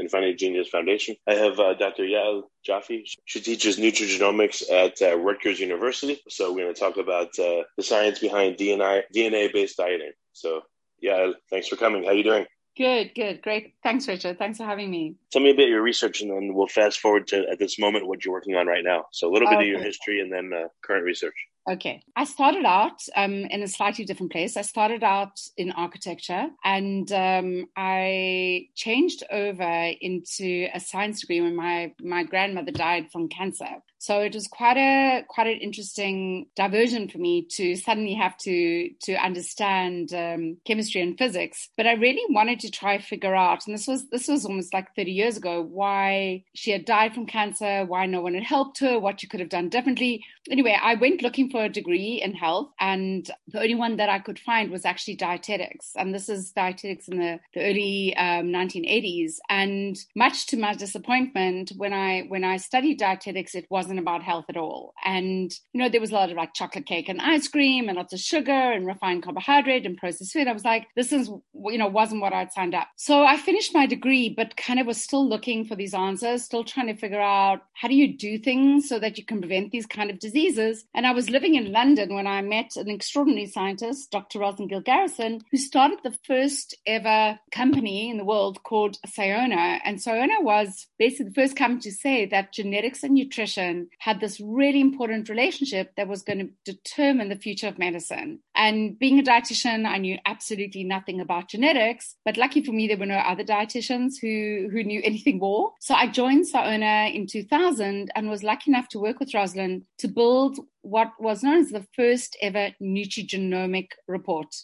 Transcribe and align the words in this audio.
and 0.00 0.10
Finding 0.10 0.36
Genius 0.36 0.68
Foundation. 0.68 1.14
I 1.28 1.34
have 1.34 1.60
uh, 1.60 1.74
Dr. 1.74 2.02
Yael 2.02 2.42
Joffe. 2.66 3.02
She 3.24 3.40
teaches 3.40 3.78
nutrigenomics 3.78 4.70
at 4.70 5.00
uh, 5.00 5.16
Rutgers 5.16 5.60
University. 5.60 6.20
So 6.28 6.52
we're 6.52 6.64
going 6.64 6.74
to 6.74 6.80
talk 6.80 6.96
about 6.96 7.38
uh, 7.38 7.62
the 7.76 7.82
science 7.82 8.18
behind 8.18 8.56
DNA 8.56 9.02
DNA-based 9.14 9.76
dieting. 9.76 10.12
So 10.32 10.62
Yael, 11.04 11.34
thanks 11.50 11.68
for 11.68 11.76
coming. 11.76 12.02
How 12.02 12.10
are 12.10 12.14
you 12.14 12.24
doing? 12.24 12.46
Good, 12.76 13.14
good, 13.14 13.42
great. 13.42 13.74
Thanks, 13.82 14.06
Richard. 14.08 14.38
Thanks 14.38 14.58
for 14.58 14.64
having 14.64 14.90
me. 14.90 15.16
Tell 15.32 15.42
me 15.42 15.50
a 15.50 15.54
about 15.54 15.68
your 15.68 15.82
research, 15.82 16.22
and 16.22 16.30
then 16.30 16.54
we'll 16.54 16.68
fast 16.68 17.00
forward 17.00 17.26
to 17.28 17.46
at 17.50 17.58
this 17.58 17.78
moment 17.78 18.06
what 18.06 18.24
you're 18.24 18.32
working 18.32 18.56
on 18.56 18.66
right 18.66 18.84
now. 18.84 19.04
So 19.12 19.28
a 19.28 19.32
little 19.32 19.48
bit 19.48 19.56
okay. 19.56 19.64
of 19.64 19.68
your 19.68 19.82
history, 19.82 20.20
and 20.20 20.32
then 20.32 20.50
uh, 20.54 20.68
current 20.82 21.04
research. 21.04 21.34
Okay. 21.70 22.02
I 22.16 22.24
started 22.24 22.64
out 22.64 23.00
um, 23.14 23.44
in 23.44 23.62
a 23.62 23.68
slightly 23.68 24.04
different 24.04 24.32
place. 24.32 24.56
I 24.56 24.62
started 24.62 25.04
out 25.04 25.40
in 25.56 25.70
architecture 25.70 26.48
and 26.64 27.10
um, 27.12 27.66
I 27.76 28.66
changed 28.74 29.22
over 29.30 29.92
into 30.00 30.68
a 30.74 30.80
science 30.80 31.20
degree 31.20 31.40
when 31.40 31.54
my, 31.54 31.94
my 32.02 32.24
grandmother 32.24 32.72
died 32.72 33.12
from 33.12 33.28
cancer. 33.28 33.82
So 34.00 34.20
it 34.20 34.34
was 34.34 34.48
quite 34.48 34.78
a 34.78 35.24
quite 35.28 35.46
an 35.46 35.60
interesting 35.60 36.46
diversion 36.56 37.10
for 37.10 37.18
me 37.18 37.46
to 37.56 37.76
suddenly 37.76 38.14
have 38.14 38.34
to 38.38 38.88
to 39.02 39.14
understand 39.16 40.14
um, 40.14 40.56
chemistry 40.66 41.02
and 41.02 41.18
physics. 41.18 41.68
But 41.76 41.86
I 41.86 41.92
really 41.92 42.24
wanted 42.30 42.60
to 42.60 42.70
try 42.70 42.96
figure 42.96 43.34
out, 43.34 43.66
and 43.66 43.74
this 43.74 43.86
was 43.86 44.08
this 44.08 44.26
was 44.26 44.46
almost 44.46 44.72
like 44.72 44.96
30 44.96 45.12
years 45.12 45.36
ago, 45.36 45.60
why 45.60 46.44
she 46.54 46.70
had 46.70 46.86
died 46.86 47.14
from 47.14 47.26
cancer, 47.26 47.84
why 47.84 48.06
no 48.06 48.22
one 48.22 48.32
had 48.32 48.42
helped 48.42 48.78
her, 48.80 48.98
what 48.98 49.20
she 49.20 49.26
could 49.26 49.40
have 49.40 49.50
done 49.50 49.68
differently. 49.68 50.24
Anyway, 50.50 50.76
I 50.82 50.94
went 50.94 51.20
looking 51.20 51.50
for 51.50 51.64
a 51.64 51.68
degree 51.68 52.22
in 52.24 52.32
health, 52.32 52.70
and 52.80 53.30
the 53.48 53.60
only 53.60 53.74
one 53.74 53.98
that 53.98 54.08
I 54.08 54.18
could 54.18 54.38
find 54.38 54.70
was 54.70 54.86
actually 54.86 55.16
dietetics, 55.16 55.90
and 55.94 56.14
this 56.14 56.30
is 56.30 56.52
dietetics 56.52 57.06
in 57.08 57.18
the, 57.18 57.38
the 57.52 57.60
early 57.60 58.16
um, 58.16 58.46
1980s. 58.46 59.34
And 59.50 59.98
much 60.16 60.46
to 60.46 60.56
my 60.56 60.74
disappointment, 60.74 61.72
when 61.76 61.92
I 61.92 62.22
when 62.28 62.44
I 62.44 62.56
studied 62.56 62.98
dietetics, 62.98 63.54
it 63.54 63.66
wasn't 63.68 63.89
wasn't 63.90 63.98
about 63.98 64.22
health 64.22 64.44
at 64.48 64.56
all. 64.56 64.94
And, 65.04 65.50
you 65.72 65.82
know, 65.82 65.88
there 65.88 66.00
was 66.00 66.12
a 66.12 66.14
lot 66.14 66.30
of 66.30 66.36
like 66.36 66.54
chocolate 66.54 66.86
cake 66.86 67.08
and 67.08 67.20
ice 67.20 67.48
cream 67.48 67.88
and 67.88 67.96
lots 67.96 68.12
of 68.12 68.20
sugar 68.20 68.52
and 68.52 68.86
refined 68.86 69.24
carbohydrate 69.24 69.84
and 69.84 69.96
processed 69.96 70.32
food. 70.32 70.46
I 70.46 70.52
was 70.52 70.64
like, 70.64 70.86
this 70.94 71.12
is, 71.12 71.28
you 71.28 71.76
know, 71.76 71.88
wasn't 71.88 72.20
what 72.20 72.32
I'd 72.32 72.52
signed 72.52 72.72
up. 72.72 72.86
So 72.94 73.24
I 73.24 73.36
finished 73.36 73.74
my 73.74 73.86
degree, 73.86 74.28
but 74.28 74.56
kind 74.56 74.78
of 74.78 74.86
was 74.86 75.02
still 75.02 75.28
looking 75.28 75.64
for 75.64 75.74
these 75.74 75.92
answers, 75.92 76.44
still 76.44 76.62
trying 76.62 76.86
to 76.86 76.94
figure 76.94 77.20
out 77.20 77.62
how 77.74 77.88
do 77.88 77.96
you 77.96 78.16
do 78.16 78.38
things 78.38 78.88
so 78.88 79.00
that 79.00 79.18
you 79.18 79.24
can 79.24 79.40
prevent 79.40 79.72
these 79.72 79.86
kind 79.86 80.08
of 80.08 80.20
diseases. 80.20 80.84
And 80.94 81.04
I 81.04 81.10
was 81.12 81.28
living 81.28 81.56
in 81.56 81.72
London 81.72 82.14
when 82.14 82.28
I 82.28 82.42
met 82.42 82.76
an 82.76 82.90
extraordinary 82.90 83.46
scientist, 83.46 84.12
Dr. 84.12 84.38
Rosalind 84.38 84.70
Gill 84.70 84.82
Garrison, 84.82 85.40
who 85.50 85.56
started 85.56 85.98
the 86.04 86.16
first 86.24 86.76
ever 86.86 87.40
company 87.50 88.08
in 88.08 88.18
the 88.18 88.24
world 88.24 88.62
called 88.62 88.98
Sciona. 89.04 89.80
And 89.84 89.98
Sciona 89.98 90.40
was 90.42 90.86
basically 90.96 91.30
the 91.30 91.34
first 91.34 91.56
company 91.56 91.80
to 91.80 91.90
say 91.90 92.26
that 92.26 92.52
genetics 92.52 93.02
and 93.02 93.14
nutrition 93.14 93.79
had 93.98 94.20
this 94.20 94.40
really 94.40 94.80
important 94.80 95.28
relationship 95.28 95.92
that 95.96 96.08
was 96.08 96.22
going 96.22 96.38
to 96.38 96.72
determine 96.72 97.28
the 97.28 97.36
future 97.36 97.68
of 97.68 97.78
medicine. 97.78 98.40
And 98.54 98.98
being 98.98 99.18
a 99.18 99.22
dietitian, 99.22 99.86
I 99.86 99.98
knew 99.98 100.18
absolutely 100.26 100.84
nothing 100.84 101.20
about 101.20 101.48
genetics, 101.48 102.16
but 102.24 102.36
lucky 102.36 102.62
for 102.62 102.72
me, 102.72 102.88
there 102.88 102.96
were 102.96 103.06
no 103.06 103.16
other 103.16 103.44
dietitians 103.44 104.14
who, 104.20 104.68
who 104.70 104.82
knew 104.82 105.00
anything 105.04 105.38
more. 105.38 105.72
So 105.80 105.94
I 105.94 106.06
joined 106.06 106.46
Sciona 106.46 107.14
in 107.14 107.26
2000 107.26 108.10
and 108.14 108.30
was 108.30 108.42
lucky 108.42 108.70
enough 108.70 108.88
to 108.88 108.98
work 108.98 109.20
with 109.20 109.34
Rosalind 109.34 109.84
to 109.98 110.08
build 110.08 110.58
what 110.82 111.10
was 111.18 111.42
known 111.42 111.58
as 111.58 111.70
the 111.70 111.86
first 111.94 112.36
ever 112.40 112.70
nutrigenomic 112.82 113.88
report. 114.08 114.54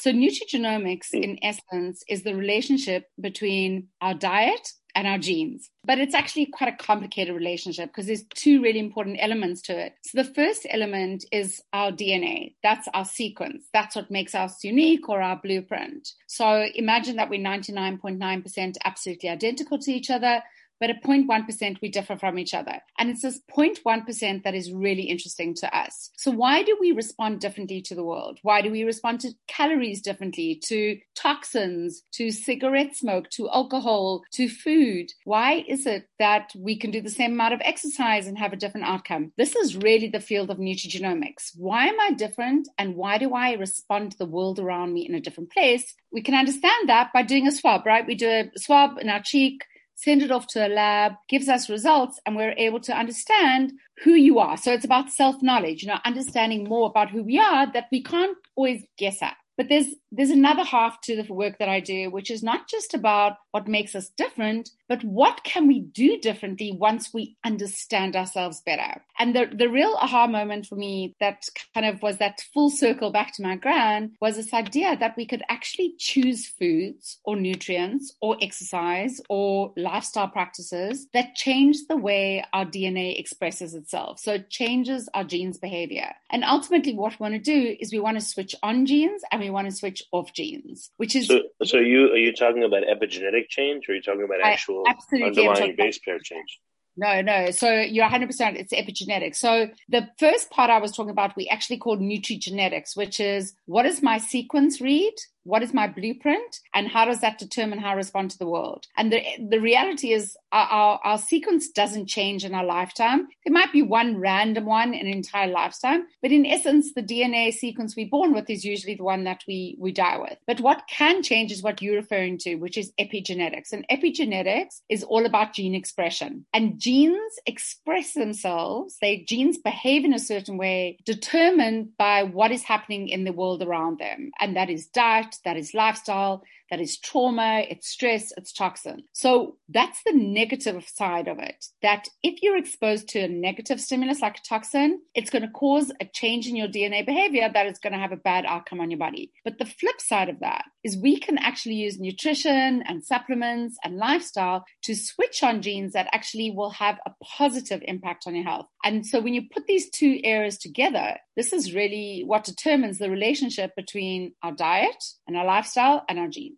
So, 0.00 0.12
nutrigenomics, 0.12 1.12
mm. 1.14 1.22
in 1.22 1.38
essence, 1.42 2.02
is 2.08 2.22
the 2.22 2.34
relationship 2.34 3.04
between 3.20 3.88
our 4.00 4.14
diet 4.14 4.66
and 4.94 5.06
our 5.06 5.18
genes. 5.18 5.70
But 5.84 5.98
it's 5.98 6.14
actually 6.14 6.46
quite 6.46 6.72
a 6.72 6.76
complicated 6.76 7.34
relationship 7.34 7.90
because 7.90 8.06
there's 8.06 8.24
two 8.34 8.62
really 8.62 8.78
important 8.78 9.18
elements 9.20 9.62
to 9.62 9.78
it. 9.78 9.94
So 10.02 10.22
the 10.22 10.34
first 10.34 10.66
element 10.68 11.24
is 11.32 11.62
our 11.72 11.92
DNA. 11.92 12.54
That's 12.62 12.88
our 12.94 13.04
sequence. 13.04 13.64
That's 13.72 13.96
what 13.96 14.10
makes 14.10 14.34
us 14.34 14.64
unique 14.64 15.08
or 15.08 15.22
our 15.22 15.36
blueprint. 15.36 16.08
So 16.26 16.66
imagine 16.74 17.16
that 17.16 17.30
we're 17.30 17.40
99.9% 17.40 18.76
absolutely 18.84 19.28
identical 19.28 19.78
to 19.78 19.92
each 19.92 20.10
other 20.10 20.42
but 20.80 20.90
at 20.90 21.02
0.1% 21.02 21.80
we 21.80 21.88
differ 21.88 22.16
from 22.16 22.38
each 22.38 22.54
other. 22.54 22.80
And 22.98 23.10
it's 23.10 23.22
this 23.22 23.40
0.1% 23.56 24.42
that 24.44 24.54
is 24.54 24.72
really 24.72 25.02
interesting 25.02 25.54
to 25.56 25.76
us. 25.76 26.10
So 26.16 26.30
why 26.30 26.62
do 26.62 26.76
we 26.80 26.92
respond 26.92 27.40
differently 27.40 27.80
to 27.82 27.94
the 27.94 28.04
world? 28.04 28.38
Why 28.42 28.62
do 28.62 28.70
we 28.70 28.84
respond 28.84 29.20
to 29.20 29.32
calories 29.46 30.00
differently, 30.00 30.60
to 30.64 30.98
toxins, 31.14 32.02
to 32.12 32.30
cigarette 32.30 32.96
smoke, 32.96 33.30
to 33.30 33.48
alcohol, 33.50 34.22
to 34.32 34.48
food? 34.48 35.12
Why 35.24 35.64
is 35.68 35.86
it 35.86 36.08
that 36.18 36.52
we 36.56 36.78
can 36.78 36.90
do 36.90 37.00
the 37.00 37.10
same 37.10 37.32
amount 37.32 37.54
of 37.54 37.60
exercise 37.64 38.26
and 38.26 38.38
have 38.38 38.52
a 38.52 38.56
different 38.56 38.86
outcome? 38.86 39.32
This 39.36 39.56
is 39.56 39.76
really 39.76 40.08
the 40.08 40.20
field 40.20 40.50
of 40.50 40.58
nutrigenomics. 40.58 41.52
Why 41.56 41.86
am 41.86 42.00
I 42.00 42.12
different? 42.12 42.68
And 42.78 42.94
why 42.94 43.18
do 43.18 43.34
I 43.34 43.52
respond 43.52 44.12
to 44.12 44.18
the 44.18 44.26
world 44.26 44.58
around 44.58 44.92
me 44.92 45.06
in 45.06 45.14
a 45.14 45.20
different 45.20 45.50
place? 45.50 45.94
We 46.12 46.22
can 46.22 46.34
understand 46.34 46.88
that 46.88 47.12
by 47.12 47.22
doing 47.22 47.46
a 47.46 47.52
swab, 47.52 47.84
right? 47.84 48.06
We 48.06 48.14
do 48.14 48.28
a 48.28 48.50
swab 48.58 48.98
in 48.98 49.08
our 49.08 49.22
cheek, 49.22 49.64
send 50.00 50.22
it 50.22 50.30
off 50.30 50.46
to 50.46 50.64
a 50.64 50.68
lab, 50.68 51.14
gives 51.28 51.48
us 51.48 51.68
results, 51.68 52.20
and 52.24 52.36
we're 52.36 52.54
able 52.56 52.78
to 52.80 52.96
understand 52.96 53.72
who 54.04 54.12
you 54.12 54.38
are. 54.38 54.56
So 54.56 54.72
it's 54.72 54.84
about 54.84 55.10
self 55.10 55.42
knowledge, 55.42 55.82
you 55.82 55.88
know, 55.88 55.98
understanding 56.04 56.64
more 56.68 56.86
about 56.88 57.10
who 57.10 57.24
we 57.24 57.38
are 57.38 57.70
that 57.72 57.86
we 57.90 58.02
can't 58.02 58.36
always 58.54 58.84
guess 58.96 59.20
at. 59.22 59.36
But 59.58 59.68
there's 59.68 59.88
there's 60.10 60.30
another 60.30 60.64
half 60.64 61.00
to 61.02 61.20
the 61.20 61.32
work 61.32 61.58
that 61.58 61.68
I 61.68 61.80
do, 61.80 62.10
which 62.10 62.30
is 62.30 62.42
not 62.42 62.68
just 62.68 62.94
about 62.94 63.36
what 63.50 63.68
makes 63.68 63.94
us 63.94 64.08
different, 64.16 64.70
but 64.88 65.04
what 65.04 65.44
can 65.44 65.66
we 65.66 65.80
do 65.80 66.18
differently 66.18 66.72
once 66.72 67.12
we 67.12 67.36
understand 67.44 68.16
ourselves 68.16 68.62
better? 68.64 69.02
And 69.18 69.34
the, 69.34 69.50
the 69.52 69.68
real 69.68 69.96
aha 70.00 70.26
moment 70.26 70.66
for 70.66 70.76
me 70.76 71.14
that 71.20 71.44
kind 71.74 71.86
of 71.86 72.00
was 72.02 72.18
that 72.18 72.40
full 72.54 72.70
circle 72.70 73.12
back 73.12 73.34
to 73.34 73.42
my 73.42 73.56
gran 73.56 74.12
was 74.20 74.36
this 74.36 74.54
idea 74.54 74.96
that 74.96 75.16
we 75.16 75.26
could 75.26 75.42
actually 75.50 75.94
choose 75.98 76.46
foods 76.46 77.18
or 77.24 77.36
nutrients 77.36 78.14
or 78.22 78.36
exercise 78.40 79.20
or 79.28 79.72
lifestyle 79.76 80.28
practices 80.28 81.06
that 81.12 81.34
change 81.34 81.76
the 81.88 81.96
way 81.96 82.44
our 82.52 82.64
DNA 82.64 83.18
expresses 83.18 83.74
itself. 83.74 84.20
So 84.20 84.34
it 84.34 84.48
changes 84.48 85.08
our 85.12 85.24
genes' 85.24 85.58
behavior. 85.58 86.12
And 86.30 86.44
ultimately, 86.44 86.94
what 86.94 87.18
we 87.18 87.24
want 87.24 87.34
to 87.34 87.38
do 87.40 87.76
is 87.78 87.92
we 87.92 88.00
want 88.00 88.18
to 88.18 88.24
switch 88.24 88.54
on 88.62 88.86
genes 88.86 89.22
and 89.30 89.40
we 89.40 89.47
want 89.52 89.68
to 89.68 89.74
switch 89.74 90.02
off 90.12 90.32
genes, 90.32 90.90
which 90.96 91.16
is. 91.16 91.26
So, 91.26 91.42
so 91.64 91.78
you 91.78 92.12
are 92.12 92.16
you 92.16 92.32
talking 92.32 92.64
about 92.64 92.82
epigenetic 92.82 93.48
change 93.48 93.88
or 93.88 93.92
are 93.92 93.96
you 93.96 94.02
talking 94.02 94.24
about 94.24 94.40
actual 94.42 94.84
underlying 95.12 95.76
base 95.76 95.98
pair 95.98 96.18
change? 96.18 96.58
No, 96.98 97.22
no. 97.22 97.52
So 97.52 97.70
you're 97.70 98.08
100%, 98.08 98.56
it's 98.56 98.72
epigenetics. 98.72 99.36
So 99.36 99.68
the 99.88 100.08
first 100.18 100.50
part 100.50 100.68
I 100.68 100.80
was 100.80 100.90
talking 100.90 101.12
about, 101.12 101.36
we 101.36 101.46
actually 101.46 101.78
called 101.78 102.00
nutrigenetics, 102.00 102.96
which 102.96 103.20
is 103.20 103.54
what 103.66 103.84
does 103.84 104.02
my 104.02 104.18
sequence 104.18 104.80
read? 104.80 105.14
What 105.48 105.62
is 105.62 105.72
my 105.72 105.86
blueprint 105.86 106.60
and 106.74 106.86
how 106.86 107.06
does 107.06 107.20
that 107.20 107.38
determine 107.38 107.78
how 107.78 107.90
I 107.90 107.94
respond 107.94 108.30
to 108.30 108.38
the 108.38 108.46
world? 108.46 108.86
And 108.98 109.10
the, 109.10 109.22
the 109.48 109.60
reality 109.60 110.12
is 110.12 110.36
our, 110.52 111.00
our, 111.02 111.18
sequence 111.18 111.70
doesn't 111.70 112.06
change 112.06 112.44
in 112.44 112.54
our 112.54 112.64
lifetime. 112.64 113.28
There 113.44 113.52
might 113.52 113.72
be 113.72 113.82
one 113.82 114.18
random 114.18 114.66
one 114.66 114.94
in 114.94 115.06
an 115.06 115.12
entire 115.12 115.48
lifetime, 115.48 116.06
but 116.22 116.32
in 116.32 116.46
essence, 116.46 116.92
the 116.94 117.02
DNA 117.02 117.52
sequence 117.52 117.96
we're 117.96 118.08
born 118.08 118.34
with 118.34 118.48
is 118.50 118.64
usually 118.64 118.94
the 118.94 119.04
one 119.04 119.24
that 119.24 119.42
we, 119.48 119.76
we 119.78 119.90
die 119.90 120.18
with. 120.18 120.36
But 120.46 120.60
what 120.60 120.84
can 120.88 121.22
change 121.22 121.50
is 121.50 121.62
what 121.62 121.80
you're 121.80 121.96
referring 121.96 122.38
to, 122.38 122.56
which 122.56 122.76
is 122.76 122.92
epigenetics. 123.00 123.72
And 123.72 123.86
epigenetics 123.88 124.80
is 124.88 125.02
all 125.02 125.24
about 125.24 125.54
gene 125.54 125.74
expression. 125.74 126.44
And 126.52 126.78
genes 126.78 127.34
express 127.46 128.12
themselves, 128.12 128.96
they 129.00 129.24
genes 129.28 129.58
behave 129.58 130.04
in 130.04 130.12
a 130.12 130.18
certain 130.18 130.58
way 130.58 130.98
determined 131.04 131.96
by 131.96 132.22
what 132.22 132.52
is 132.52 132.62
happening 132.62 133.08
in 133.08 133.24
the 133.24 133.32
world 133.32 133.62
around 133.62 133.98
them. 133.98 134.30
And 134.40 134.56
that 134.56 134.70
is 134.70 134.86
diet, 134.86 135.36
that 135.44 135.56
is 135.56 135.74
lifestyle, 135.74 136.42
that 136.70 136.80
is 136.80 136.98
trauma, 136.98 137.62
it's 137.68 137.88
stress, 137.88 138.32
it's 138.36 138.52
toxin. 138.52 139.04
So 139.12 139.56
that's 139.68 140.00
the 140.04 140.12
negative 140.12 140.86
side 140.86 141.28
of 141.28 141.38
it. 141.38 141.66
That 141.82 142.08
if 142.22 142.42
you're 142.42 142.58
exposed 142.58 143.08
to 143.10 143.20
a 143.20 143.28
negative 143.28 143.80
stimulus 143.80 144.20
like 144.20 144.38
a 144.38 144.48
toxin, 144.48 145.00
it's 145.14 145.30
going 145.30 145.42
to 145.42 145.48
cause 145.48 145.92
a 146.00 146.04
change 146.04 146.46
in 146.46 146.56
your 146.56 146.68
DNA 146.68 147.04
behavior 147.04 147.50
that 147.52 147.66
is 147.66 147.78
going 147.78 147.92
to 147.92 147.98
have 147.98 148.12
a 148.12 148.16
bad 148.16 148.44
outcome 148.46 148.80
on 148.80 148.90
your 148.90 148.98
body. 148.98 149.32
But 149.44 149.58
the 149.58 149.66
flip 149.66 150.00
side 150.00 150.28
of 150.28 150.40
that 150.40 150.64
is 150.84 150.96
we 150.96 151.18
can 151.18 151.38
actually 151.38 151.74
use 151.74 151.98
nutrition 151.98 152.82
and 152.86 153.04
supplements 153.04 153.76
and 153.84 153.96
lifestyle 153.96 154.64
to 154.82 154.94
switch 154.94 155.42
on 155.42 155.62
genes 155.62 155.92
that 155.92 156.08
actually 156.12 156.50
will 156.50 156.70
have 156.70 156.98
a 157.06 157.10
positive 157.22 157.82
impact 157.86 158.24
on 158.26 158.34
your 158.34 158.44
health. 158.44 158.66
And 158.84 159.06
so 159.06 159.20
when 159.20 159.34
you 159.34 159.42
put 159.52 159.66
these 159.66 159.90
two 159.90 160.20
areas 160.24 160.58
together, 160.58 161.16
this 161.36 161.52
is 161.52 161.74
really 161.74 162.22
what 162.26 162.44
determines 162.44 162.98
the 162.98 163.10
relationship 163.10 163.74
between 163.76 164.32
our 164.42 164.52
diet 164.52 165.02
and 165.26 165.36
our 165.36 165.44
lifestyle 165.44 166.04
and 166.08 166.18
our 166.18 166.28
genes. 166.28 166.57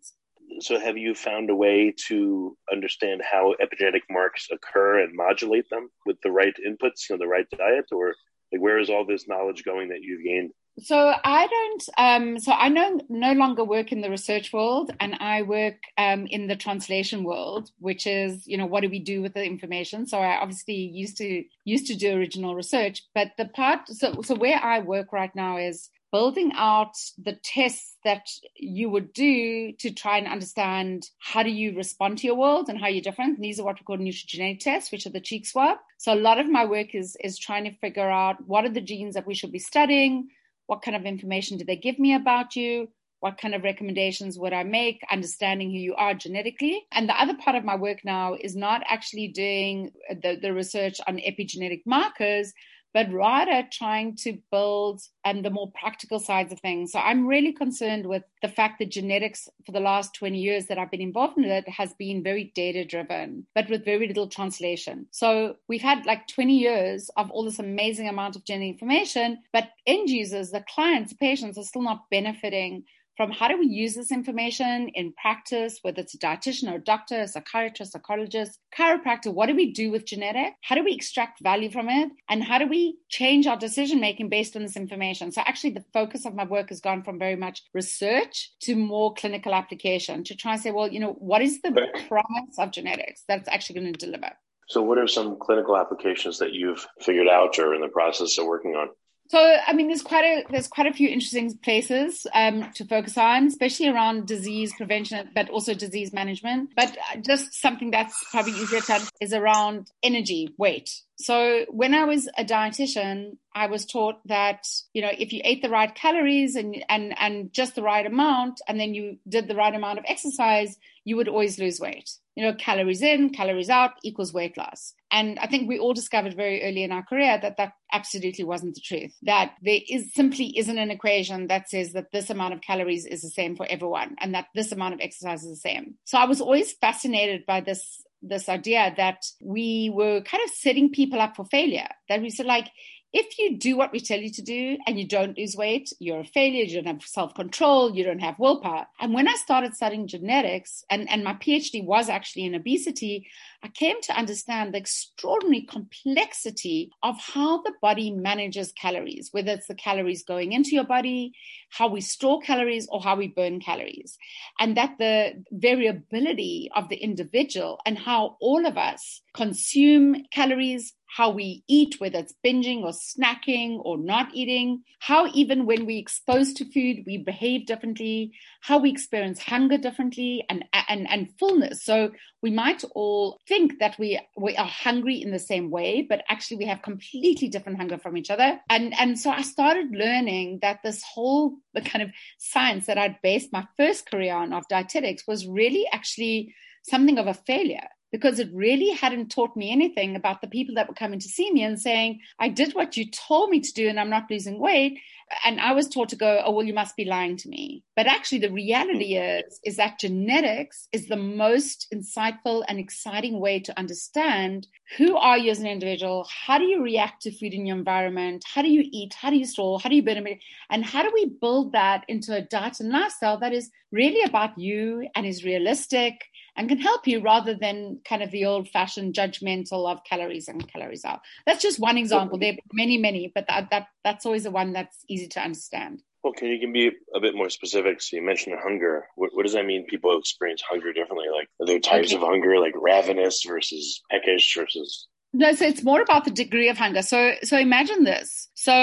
So, 0.61 0.79
have 0.79 0.97
you 0.97 1.15
found 1.15 1.49
a 1.49 1.55
way 1.55 1.93
to 2.07 2.57
understand 2.71 3.21
how 3.29 3.55
epigenetic 3.61 4.01
marks 4.09 4.47
occur 4.51 4.99
and 4.99 5.15
modulate 5.15 5.69
them 5.69 5.89
with 6.05 6.17
the 6.21 6.31
right 6.31 6.55
inputs, 6.65 7.09
you 7.09 7.15
know, 7.15 7.17
the 7.17 7.27
right 7.27 7.47
diet, 7.57 7.85
or 7.91 8.15
like 8.51 8.61
where 8.61 8.79
is 8.79 8.89
all 8.89 9.05
this 9.05 9.27
knowledge 9.27 9.63
going 9.63 9.89
that 9.89 10.01
you've 10.01 10.23
gained? 10.23 10.51
So 10.79 11.13
I 11.23 11.47
don't. 11.47 11.83
Um, 11.97 12.39
so 12.39 12.53
I 12.53 12.69
no 12.69 12.99
no 13.09 13.33
longer 13.33 13.63
work 13.63 13.91
in 13.91 14.01
the 14.01 14.09
research 14.09 14.53
world, 14.53 14.91
and 14.99 15.15
I 15.19 15.41
work 15.41 15.75
um, 15.97 16.27
in 16.27 16.47
the 16.47 16.55
translation 16.55 17.23
world, 17.23 17.71
which 17.79 18.07
is 18.07 18.47
you 18.47 18.57
know 18.57 18.65
what 18.65 18.81
do 18.81 18.89
we 18.89 18.99
do 18.99 19.21
with 19.21 19.33
the 19.33 19.43
information. 19.43 20.07
So 20.07 20.19
I 20.19 20.37
obviously 20.41 20.75
used 20.75 21.17
to 21.17 21.43
used 21.65 21.87
to 21.87 21.95
do 21.95 22.15
original 22.15 22.55
research, 22.55 23.03
but 23.13 23.31
the 23.37 23.45
part 23.45 23.89
so 23.89 24.21
so 24.21 24.35
where 24.35 24.63
I 24.63 24.79
work 24.79 25.11
right 25.11 25.35
now 25.35 25.57
is 25.57 25.89
building 26.11 26.51
out 26.55 26.93
the 27.17 27.37
tests 27.43 27.95
that 28.03 28.27
you 28.55 28.89
would 28.89 29.13
do 29.13 29.71
to 29.73 29.91
try 29.91 30.17
and 30.17 30.27
understand 30.27 31.09
how 31.19 31.43
do 31.43 31.49
you 31.49 31.75
respond 31.75 32.17
to 32.17 32.27
your 32.27 32.35
world 32.35 32.67
and 32.69 32.79
how 32.79 32.87
you're 32.87 33.01
different. 33.01 33.35
And 33.35 33.43
these 33.43 33.59
are 33.59 33.63
what 33.63 33.79
we 33.79 33.85
call 33.85 33.97
nutrigenetic 33.97 34.59
tests, 34.59 34.91
which 34.91 35.05
are 35.05 35.11
the 35.11 35.21
cheek 35.21 35.45
swab. 35.45 35.77
So 35.97 36.13
a 36.13 36.15
lot 36.15 36.39
of 36.39 36.49
my 36.49 36.65
work 36.65 36.93
is 36.95 37.17
is 37.23 37.39
trying 37.39 37.63
to 37.65 37.77
figure 37.77 38.09
out 38.09 38.45
what 38.45 38.65
are 38.65 38.69
the 38.69 38.81
genes 38.81 39.15
that 39.15 39.27
we 39.27 39.35
should 39.35 39.51
be 39.51 39.59
studying 39.59 40.29
what 40.71 40.81
kind 40.81 40.95
of 40.95 41.05
information 41.05 41.57
do 41.57 41.65
they 41.65 41.75
give 41.75 41.99
me 41.99 42.15
about 42.15 42.55
you? 42.55 42.87
What 43.19 43.37
kind 43.37 43.53
of 43.53 43.63
recommendations 43.63 44.39
would 44.39 44.53
I 44.53 44.63
make? 44.63 45.01
Understanding 45.11 45.69
who 45.69 45.75
you 45.77 45.95
are 45.95 46.13
genetically. 46.13 46.87
And 46.93 47.09
the 47.09 47.21
other 47.21 47.35
part 47.35 47.57
of 47.57 47.65
my 47.65 47.75
work 47.75 48.05
now 48.05 48.35
is 48.39 48.55
not 48.55 48.81
actually 48.87 49.27
doing 49.27 49.91
the, 50.09 50.39
the 50.41 50.53
research 50.53 51.01
on 51.05 51.17
epigenetic 51.17 51.81
markers, 51.85 52.53
but 52.93 53.11
rather 53.11 53.67
trying 53.71 54.15
to 54.17 54.37
build 54.51 55.01
um, 55.25 55.41
the 55.41 55.49
more 55.49 55.71
practical 55.71 56.19
sides 56.19 56.51
of 56.51 56.59
things. 56.59 56.91
So 56.91 56.99
I'm 56.99 57.27
really 57.27 57.53
concerned 57.53 58.05
with 58.05 58.23
the 58.41 58.47
fact 58.47 58.79
that 58.79 58.91
genetics 58.91 59.47
for 59.65 59.71
the 59.71 59.79
last 59.79 60.13
20 60.15 60.37
years 60.37 60.67
that 60.67 60.77
I've 60.77 60.91
been 60.91 61.01
involved 61.01 61.37
in 61.37 61.45
it 61.45 61.67
has 61.69 61.93
been 61.93 62.23
very 62.23 62.51
data 62.55 62.85
driven, 62.85 63.45
but 63.55 63.69
with 63.69 63.85
very 63.85 64.07
little 64.07 64.27
translation. 64.27 65.07
So 65.11 65.55
we've 65.67 65.81
had 65.81 66.05
like 66.05 66.27
20 66.27 66.57
years 66.57 67.09
of 67.17 67.31
all 67.31 67.43
this 67.43 67.59
amazing 67.59 68.07
amount 68.07 68.35
of 68.35 68.45
genetic 68.45 68.73
information, 68.73 69.39
but 69.53 69.69
end 69.85 70.09
users, 70.09 70.51
the 70.51 70.63
clients, 70.73 71.13
patients 71.13 71.57
are 71.57 71.63
still 71.63 71.81
not 71.81 72.09
benefiting 72.09 72.83
from 73.17 73.31
how 73.31 73.47
do 73.47 73.57
we 73.57 73.67
use 73.67 73.93
this 73.93 74.11
information 74.11 74.89
in 74.89 75.13
practice, 75.13 75.79
whether 75.81 76.01
it's 76.01 76.15
a 76.15 76.17
dietitian 76.17 76.71
or 76.71 76.75
a 76.75 76.83
doctor, 76.83 77.21
a 77.21 77.27
psychiatrist, 77.27 77.91
psychologist, 77.91 78.59
chiropractor, 78.77 79.33
what 79.33 79.47
do 79.47 79.55
we 79.55 79.71
do 79.71 79.91
with 79.91 80.05
genetic? 80.05 80.53
How 80.61 80.75
do 80.75 80.83
we 80.83 80.93
extract 80.93 81.41
value 81.41 81.71
from 81.71 81.89
it? 81.89 82.09
And 82.29 82.43
how 82.43 82.57
do 82.57 82.67
we 82.67 82.97
change 83.09 83.47
our 83.47 83.57
decision 83.57 83.99
making 83.99 84.29
based 84.29 84.55
on 84.55 84.61
this 84.63 84.77
information? 84.77 85.31
So 85.31 85.41
actually 85.45 85.71
the 85.71 85.85
focus 85.93 86.25
of 86.25 86.35
my 86.35 86.45
work 86.45 86.69
has 86.69 86.81
gone 86.81 87.03
from 87.03 87.19
very 87.19 87.35
much 87.35 87.63
research 87.73 88.51
to 88.61 88.75
more 88.75 89.13
clinical 89.13 89.53
application 89.53 90.23
to 90.25 90.35
try 90.35 90.53
and 90.53 90.61
say, 90.61 90.71
well, 90.71 90.87
you 90.87 90.99
know, 90.99 91.13
what 91.13 91.41
is 91.41 91.61
the 91.61 91.71
promise 92.07 92.57
of 92.57 92.71
genetics 92.71 93.23
that's 93.27 93.49
actually 93.49 93.79
going 93.79 93.93
to 93.93 94.05
deliver? 94.05 94.31
So, 94.67 94.81
what 94.81 94.97
are 94.97 95.07
some 95.07 95.37
clinical 95.37 95.75
applications 95.75 96.39
that 96.39 96.53
you've 96.53 96.87
figured 97.01 97.27
out 97.27 97.59
or 97.59 97.75
in 97.75 97.81
the 97.81 97.89
process 97.89 98.37
of 98.37 98.45
working 98.45 98.75
on? 98.75 98.87
So, 99.31 99.39
I 99.39 99.71
mean, 99.71 99.87
there's 99.87 100.01
quite 100.01 100.25
a 100.25 100.43
there's 100.51 100.67
quite 100.67 100.87
a 100.87 100.91
few 100.91 101.07
interesting 101.07 101.57
places 101.59 102.27
um, 102.33 102.69
to 102.73 102.83
focus 102.83 103.17
on, 103.17 103.47
especially 103.47 103.87
around 103.87 104.27
disease 104.27 104.73
prevention, 104.75 105.29
but 105.33 105.49
also 105.49 105.73
disease 105.73 106.11
management. 106.11 106.71
But 106.75 106.97
just 107.21 107.53
something 107.53 107.91
that's 107.91 108.21
probably 108.29 108.51
easier 108.51 108.81
to 108.81 109.09
is 109.21 109.31
around 109.31 109.89
energy, 110.03 110.53
weight. 110.57 110.89
So 111.15 111.65
when 111.69 111.93
I 111.93 112.03
was 112.03 112.27
a 112.37 112.43
dietitian, 112.43 113.37
I 113.55 113.67
was 113.67 113.85
taught 113.85 114.15
that, 114.25 114.67
you 114.93 115.01
know, 115.01 115.11
if 115.17 115.31
you 115.31 115.39
ate 115.45 115.61
the 115.61 115.69
right 115.69 115.95
calories 115.95 116.57
and, 116.57 116.83
and, 116.89 117.17
and 117.17 117.53
just 117.53 117.75
the 117.75 117.83
right 117.83 118.05
amount, 118.05 118.59
and 118.67 118.77
then 118.77 118.93
you 118.93 119.17
did 119.29 119.47
the 119.47 119.55
right 119.55 119.73
amount 119.73 119.97
of 119.97 120.05
exercise, 120.09 120.77
you 121.05 121.15
would 121.15 121.29
always 121.29 121.57
lose 121.57 121.79
weight. 121.79 122.09
You 122.35 122.45
know, 122.45 122.53
calories 122.53 123.01
in, 123.01 123.31
calories 123.31 123.69
out 123.69 123.91
equals 124.03 124.33
weight 124.33 124.57
loss. 124.57 124.93
And 125.11 125.37
I 125.39 125.47
think 125.47 125.67
we 125.67 125.77
all 125.77 125.93
discovered 125.93 126.35
very 126.35 126.63
early 126.63 126.83
in 126.83 126.91
our 126.93 127.03
career 127.03 127.37
that 127.41 127.57
that 127.57 127.73
absolutely 127.91 128.45
wasn't 128.45 128.75
the 128.75 128.81
truth. 128.81 129.13
That 129.23 129.53
there 129.61 129.79
is 129.89 130.13
simply 130.13 130.57
isn't 130.57 130.77
an 130.77 130.91
equation 130.91 131.47
that 131.47 131.69
says 131.69 131.91
that 131.91 132.11
this 132.13 132.29
amount 132.29 132.53
of 132.53 132.61
calories 132.61 133.05
is 133.05 133.21
the 133.21 133.29
same 133.29 133.57
for 133.57 133.65
everyone 133.69 134.15
and 134.19 134.33
that 134.33 134.45
this 134.55 134.71
amount 134.71 134.93
of 134.93 135.01
exercise 135.01 135.43
is 135.43 135.49
the 135.49 135.69
same. 135.69 135.95
So 136.05 136.17
I 136.17 136.25
was 136.25 136.39
always 136.39 136.71
fascinated 136.73 137.45
by 137.45 137.61
this 137.61 138.01
this 138.21 138.47
idea 138.49 138.93
that 138.97 139.25
we 139.41 139.91
were 139.93 140.21
kind 140.21 140.43
of 140.43 140.51
setting 140.51 140.91
people 140.91 141.19
up 141.19 141.35
for 141.35 141.45
failure. 141.45 141.87
That 142.07 142.21
we 142.21 142.29
said, 142.29 142.45
like, 142.45 142.67
if 143.13 143.37
you 143.37 143.57
do 143.57 143.75
what 143.75 143.91
we 143.91 143.99
tell 143.99 144.19
you 144.19 144.31
to 144.31 144.41
do 144.41 144.77
and 144.87 144.97
you 144.97 145.05
don't 145.05 145.37
lose 145.37 145.55
weight, 145.55 145.91
you're 145.99 146.21
a 146.21 146.25
failure, 146.25 146.63
you 146.63 146.75
don't 146.75 146.93
have 146.93 147.03
self 147.03 147.35
control, 147.35 147.93
you 147.93 148.03
don't 148.03 148.19
have 148.19 148.39
willpower. 148.39 148.87
And 148.99 149.13
when 149.13 149.27
I 149.27 149.33
started 149.33 149.75
studying 149.75 150.07
genetics, 150.07 150.85
and, 150.89 151.09
and 151.09 151.23
my 151.23 151.33
PhD 151.33 151.83
was 151.83 152.07
actually 152.07 152.45
in 152.45 152.55
obesity, 152.55 153.27
I 153.63 153.67
came 153.67 154.01
to 154.01 154.17
understand 154.17 154.73
the 154.73 154.79
extraordinary 154.79 155.61
complexity 155.61 156.91
of 157.03 157.19
how 157.19 157.61
the 157.61 157.73
body 157.79 158.09
manages 158.09 158.71
calories, 158.71 159.29
whether 159.31 159.51
it's 159.51 159.67
the 159.67 159.75
calories 159.75 160.23
going 160.23 160.51
into 160.51 160.71
your 160.71 160.83
body, 160.83 161.33
how 161.69 161.87
we 161.87 162.01
store 162.01 162.41
calories, 162.41 162.87
or 162.91 163.01
how 163.01 163.15
we 163.15 163.27
burn 163.27 163.59
calories. 163.59 164.17
And 164.59 164.75
that 164.77 164.97
the 164.97 165.43
variability 165.51 166.71
of 166.75 166.89
the 166.89 166.95
individual 166.95 167.79
and 167.85 167.99
how 167.99 168.37
all 168.41 168.65
of 168.65 168.77
us 168.77 169.21
consume 169.33 170.25
calories, 170.33 170.93
how 171.15 171.29
we 171.29 171.63
eat, 171.67 171.99
whether 171.99 172.19
it's 172.19 172.33
binging 172.43 172.83
or 172.83 172.91
snacking 172.91 173.79
or 173.83 173.97
not 173.97 174.33
eating, 174.33 174.81
how 174.99 175.27
even 175.33 175.65
when 175.65 175.85
we're 175.85 175.99
exposed 175.99 176.57
to 176.57 176.65
food, 176.65 177.03
we 177.05 177.17
behave 177.17 177.65
differently, 177.65 178.31
how 178.61 178.77
we 178.77 178.89
experience 178.89 179.41
hunger 179.41 179.77
differently 179.77 180.45
and, 180.49 180.63
and, 180.87 181.09
and 181.09 181.29
fullness. 181.37 181.83
So 181.83 182.11
we 182.41 182.51
might 182.51 182.83
all 182.95 183.39
think 183.47 183.79
that 183.79 183.97
we, 183.99 184.19
we 184.35 184.55
are 184.57 184.65
hungry 184.65 185.21
in 185.21 185.31
the 185.31 185.39
same 185.39 185.69
way, 185.69 186.01
but 186.01 186.23
actually 186.29 186.57
we 186.57 186.65
have 186.65 186.81
completely 186.81 187.47
different 187.47 187.77
hunger 187.77 187.97
from 187.97 188.17
each 188.17 188.31
other. 188.31 188.59
And, 188.69 188.93
and 188.99 189.19
so 189.19 189.29
I 189.29 189.43
started 189.43 189.91
learning 189.91 190.59
that 190.61 190.79
this 190.83 191.03
whole 191.03 191.57
kind 191.85 192.01
of 192.01 192.09
science 192.39 192.87
that 192.87 192.97
I'd 192.97 193.21
based 193.21 193.53
my 193.53 193.67
first 193.77 194.09
career 194.09 194.33
on 194.33 194.53
of 194.53 194.67
dietetics 194.69 195.27
was 195.27 195.47
really 195.47 195.85
actually 195.93 196.55
something 196.83 197.19
of 197.19 197.27
a 197.27 197.33
failure 197.33 197.87
because 198.11 198.39
it 198.39 198.49
really 198.53 198.89
hadn't 198.91 199.31
taught 199.31 199.55
me 199.55 199.71
anything 199.71 200.15
about 200.15 200.41
the 200.41 200.47
people 200.47 200.75
that 200.75 200.87
were 200.87 200.93
coming 200.93 201.19
to 201.19 201.29
see 201.29 201.51
me 201.51 201.63
and 201.63 201.79
saying, 201.79 202.19
I 202.39 202.49
did 202.49 202.73
what 202.73 202.97
you 202.97 203.09
told 203.09 203.49
me 203.49 203.61
to 203.61 203.73
do 203.73 203.87
and 203.87 203.99
I'm 203.99 204.09
not 204.09 204.29
losing 204.29 204.59
weight. 204.59 204.99
And 205.45 205.61
I 205.61 205.71
was 205.71 205.87
taught 205.87 206.09
to 206.09 206.17
go, 206.17 206.41
oh, 206.43 206.51
well, 206.51 206.65
you 206.65 206.73
must 206.73 206.97
be 206.97 207.05
lying 207.05 207.37
to 207.37 207.47
me. 207.47 207.85
But 207.95 208.05
actually, 208.05 208.39
the 208.39 208.51
reality 208.51 209.15
is, 209.15 209.61
is 209.63 209.77
that 209.77 209.97
genetics 209.97 210.89
is 210.91 211.07
the 211.07 211.15
most 211.15 211.87
insightful 211.93 212.65
and 212.67 212.77
exciting 212.77 213.39
way 213.39 213.61
to 213.61 213.79
understand 213.79 214.67
who 214.97 215.15
are 215.15 215.37
you 215.37 215.51
as 215.51 215.59
an 215.59 215.67
individual? 215.67 216.27
How 216.29 216.57
do 216.57 216.65
you 216.65 216.83
react 216.83 217.21
to 217.21 217.31
food 217.31 217.53
in 217.53 217.65
your 217.65 217.77
environment? 217.77 218.43
How 218.53 218.61
do 218.61 218.69
you 218.69 218.83
eat? 218.91 219.13
How 219.13 219.29
do 219.29 219.37
you 219.37 219.45
store? 219.45 219.79
How 219.79 219.89
do 219.89 219.95
you 219.95 220.03
burn? 220.03 220.27
And 220.69 220.83
how 220.83 221.01
do 221.01 221.11
we 221.13 221.31
build 221.39 221.71
that 221.71 222.03
into 222.09 222.35
a 222.35 222.41
diet 222.41 222.81
and 222.81 222.89
lifestyle 222.89 223.39
that 223.39 223.53
is 223.53 223.71
really 223.91 224.21
about 224.23 224.57
you 224.57 225.07
and 225.15 225.25
is 225.25 225.45
realistic 225.45 226.25
and 226.55 226.67
can 226.67 226.79
help 226.79 227.07
you 227.07 227.21
rather 227.21 227.53
than 227.53 227.99
kind 228.05 228.21
of 228.21 228.31
the 228.31 228.45
old 228.45 228.69
fashioned 228.69 229.13
judgmental 229.13 229.91
of 229.91 230.03
calories 230.03 230.47
and 230.47 230.67
calories 230.71 231.05
out. 231.05 231.21
That's 231.45 231.61
just 231.61 231.79
one 231.79 231.97
example. 231.97 232.37
There 232.37 232.53
are 232.53 232.57
many, 232.73 232.97
many, 232.97 233.31
but 233.33 233.47
that, 233.47 233.69
that 233.71 233.87
that's 234.03 234.25
always 234.25 234.43
the 234.43 234.51
one 234.51 234.73
that's 234.73 235.03
easy 235.07 235.27
to 235.29 235.41
understand. 235.41 236.01
Well, 236.23 236.33
can 236.33 236.49
you 236.49 236.59
give 236.59 236.69
me 236.69 236.91
a 237.15 237.19
bit 237.19 237.33
more 237.33 237.49
specific? 237.49 238.01
So 238.01 238.15
you 238.15 238.21
mentioned 238.21 238.55
hunger. 238.61 239.07
What, 239.15 239.31
what 239.33 239.43
does 239.43 239.53
that 239.53 239.65
mean? 239.65 239.87
People 239.87 240.17
experience 240.19 240.61
hunger 240.61 240.93
differently. 240.93 241.25
Like, 241.33 241.47
are 241.59 241.65
there 241.65 241.79
types 241.79 242.13
okay. 242.13 242.21
of 242.21 242.27
hunger, 242.27 242.59
like 242.59 242.73
ravenous 242.75 243.43
versus 243.43 244.01
peckish 244.11 244.55
versus 244.55 245.07
no, 245.33 245.53
so 245.53 245.65
it's 245.65 245.83
more 245.83 246.01
about 246.01 246.25
the 246.25 246.31
degree 246.31 246.67
of 246.67 246.77
hunger. 246.77 247.01
So, 247.01 247.33
so 247.43 247.57
imagine 247.57 248.03
this. 248.03 248.49
So 248.53 248.73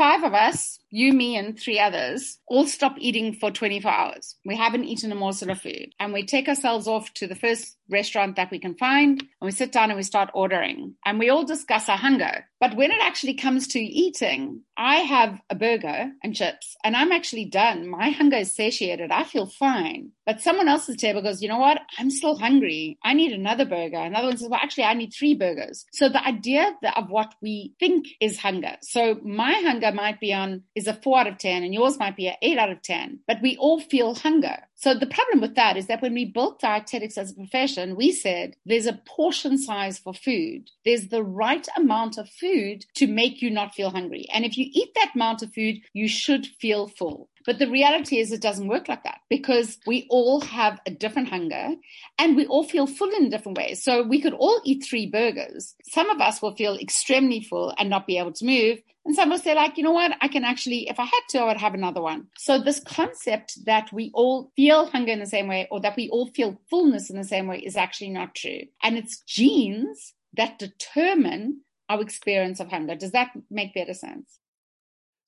five 0.00 0.24
of 0.24 0.32
us, 0.32 0.78
you, 0.88 1.12
me, 1.12 1.36
and 1.36 1.60
three 1.60 1.78
others, 1.78 2.38
all 2.46 2.66
stop 2.66 2.94
eating 2.96 3.34
for 3.34 3.50
24 3.50 3.90
hours. 3.90 4.34
We 4.46 4.56
haven't 4.56 4.86
eaten 4.86 5.12
a 5.12 5.14
morsel 5.14 5.50
of 5.50 5.60
food. 5.60 5.94
And 6.00 6.14
we 6.14 6.24
take 6.24 6.48
ourselves 6.48 6.88
off 6.88 7.12
to 7.14 7.26
the 7.26 7.34
first 7.34 7.76
restaurant 7.90 8.36
that 8.36 8.50
we 8.50 8.58
can 8.58 8.74
find. 8.76 9.20
And 9.20 9.28
we 9.42 9.50
sit 9.50 9.72
down 9.72 9.90
and 9.90 9.98
we 9.98 10.02
start 10.02 10.30
ordering. 10.32 10.94
And 11.04 11.18
we 11.18 11.28
all 11.28 11.44
discuss 11.44 11.90
our 11.90 11.98
hunger. 11.98 12.46
But 12.60 12.76
when 12.76 12.90
it 12.90 13.00
actually 13.00 13.34
comes 13.34 13.68
to 13.68 13.78
eating, 13.78 14.62
I 14.76 14.96
have 14.96 15.40
a 15.48 15.54
burger 15.54 16.10
and 16.22 16.36
chips, 16.36 16.76
and 16.84 16.94
I'm 16.94 17.12
actually 17.12 17.46
done. 17.46 17.88
My 17.88 18.10
hunger 18.10 18.36
is 18.36 18.54
satiated. 18.54 19.10
I 19.10 19.24
feel 19.24 19.46
fine. 19.46 20.12
But 20.26 20.42
someone 20.42 20.68
else's 20.68 20.96
table 20.96 21.22
goes, 21.22 21.42
you 21.42 21.48
know 21.48 21.58
what? 21.58 21.80
I'm 21.98 22.10
still 22.10 22.36
hungry. 22.36 22.98
I 23.02 23.14
need 23.14 23.32
another 23.32 23.64
burger. 23.64 23.96
Another 23.96 24.28
one 24.28 24.36
says, 24.36 24.48
well, 24.48 24.60
actually, 24.62 24.84
I 24.84 24.94
need 24.94 25.12
three 25.12 25.34
burgers. 25.34 25.86
So 25.92 26.08
the 26.08 26.24
idea 26.26 26.74
of 26.96 27.10
what 27.10 27.34
we 27.40 27.74
think 27.80 28.06
is 28.20 28.38
hunger. 28.38 28.76
So 28.82 29.18
my 29.24 29.52
hunger 29.52 29.89
might 29.94 30.20
be 30.20 30.32
on 30.32 30.62
is 30.74 30.86
a 30.86 30.94
four 30.94 31.18
out 31.18 31.26
of 31.26 31.38
10 31.38 31.62
and 31.62 31.74
yours 31.74 31.98
might 31.98 32.16
be 32.16 32.28
an 32.28 32.34
eight 32.42 32.58
out 32.58 32.70
of 32.70 32.82
10, 32.82 33.20
but 33.26 33.42
we 33.42 33.56
all 33.56 33.80
feel 33.80 34.14
hunger. 34.14 34.56
So 34.74 34.94
the 34.94 35.06
problem 35.06 35.40
with 35.40 35.56
that 35.56 35.76
is 35.76 35.86
that 35.86 36.00
when 36.00 36.14
we 36.14 36.24
built 36.24 36.60
dietetics 36.60 37.18
as 37.18 37.30
a 37.30 37.34
profession, 37.34 37.96
we 37.96 38.12
said 38.12 38.56
there's 38.64 38.86
a 38.86 39.00
portion 39.04 39.58
size 39.58 39.98
for 39.98 40.14
food. 40.14 40.70
There's 40.84 41.08
the 41.08 41.22
right 41.22 41.66
amount 41.76 42.16
of 42.16 42.30
food 42.30 42.86
to 42.94 43.06
make 43.06 43.42
you 43.42 43.50
not 43.50 43.74
feel 43.74 43.90
hungry. 43.90 44.26
And 44.32 44.44
if 44.44 44.56
you 44.56 44.66
eat 44.70 44.94
that 44.94 45.14
amount 45.14 45.42
of 45.42 45.52
food, 45.52 45.80
you 45.92 46.08
should 46.08 46.46
feel 46.46 46.88
full. 46.88 47.28
But 47.46 47.58
the 47.58 47.70
reality 47.70 48.18
is 48.18 48.32
it 48.32 48.42
doesn't 48.42 48.68
work 48.68 48.88
like 48.88 49.04
that 49.04 49.20
because 49.28 49.78
we 49.86 50.06
all 50.10 50.40
have 50.40 50.80
a 50.86 50.90
different 50.90 51.28
hunger 51.28 51.74
and 52.18 52.36
we 52.36 52.46
all 52.46 52.64
feel 52.64 52.86
full 52.86 53.10
in 53.10 53.30
different 53.30 53.58
ways. 53.58 53.82
So 53.82 54.02
we 54.02 54.20
could 54.20 54.34
all 54.34 54.60
eat 54.64 54.84
three 54.84 55.06
burgers. 55.06 55.74
Some 55.90 56.10
of 56.10 56.20
us 56.20 56.42
will 56.42 56.54
feel 56.54 56.76
extremely 56.76 57.40
full 57.40 57.74
and 57.78 57.88
not 57.88 58.06
be 58.06 58.18
able 58.18 58.32
to 58.32 58.44
move. 58.44 58.78
And 59.10 59.16
some 59.16 59.30
will 59.30 59.38
say, 59.38 59.56
like, 59.56 59.76
you 59.76 59.82
know 59.82 59.90
what? 59.90 60.12
I 60.20 60.28
can 60.28 60.44
actually, 60.44 60.88
if 60.88 61.00
I 61.00 61.04
had 61.04 61.20
to, 61.30 61.40
I 61.40 61.46
would 61.46 61.56
have 61.56 61.74
another 61.74 62.00
one. 62.00 62.28
So 62.38 62.60
this 62.60 62.78
concept 62.78 63.58
that 63.64 63.92
we 63.92 64.12
all 64.14 64.52
feel 64.54 64.86
hunger 64.86 65.10
in 65.10 65.18
the 65.18 65.26
same 65.26 65.48
way 65.48 65.66
or 65.68 65.80
that 65.80 65.96
we 65.96 66.08
all 66.10 66.28
feel 66.28 66.60
fullness 66.70 67.10
in 67.10 67.16
the 67.16 67.24
same 67.24 67.48
way 67.48 67.58
is 67.58 67.76
actually 67.76 68.10
not 68.10 68.36
true. 68.36 68.60
And 68.84 68.96
it's 68.96 69.20
genes 69.26 70.14
that 70.34 70.60
determine 70.60 71.62
our 71.88 72.00
experience 72.00 72.60
of 72.60 72.68
hunger. 72.68 72.94
Does 72.94 73.10
that 73.10 73.32
make 73.50 73.74
better 73.74 73.94
sense? 73.94 74.38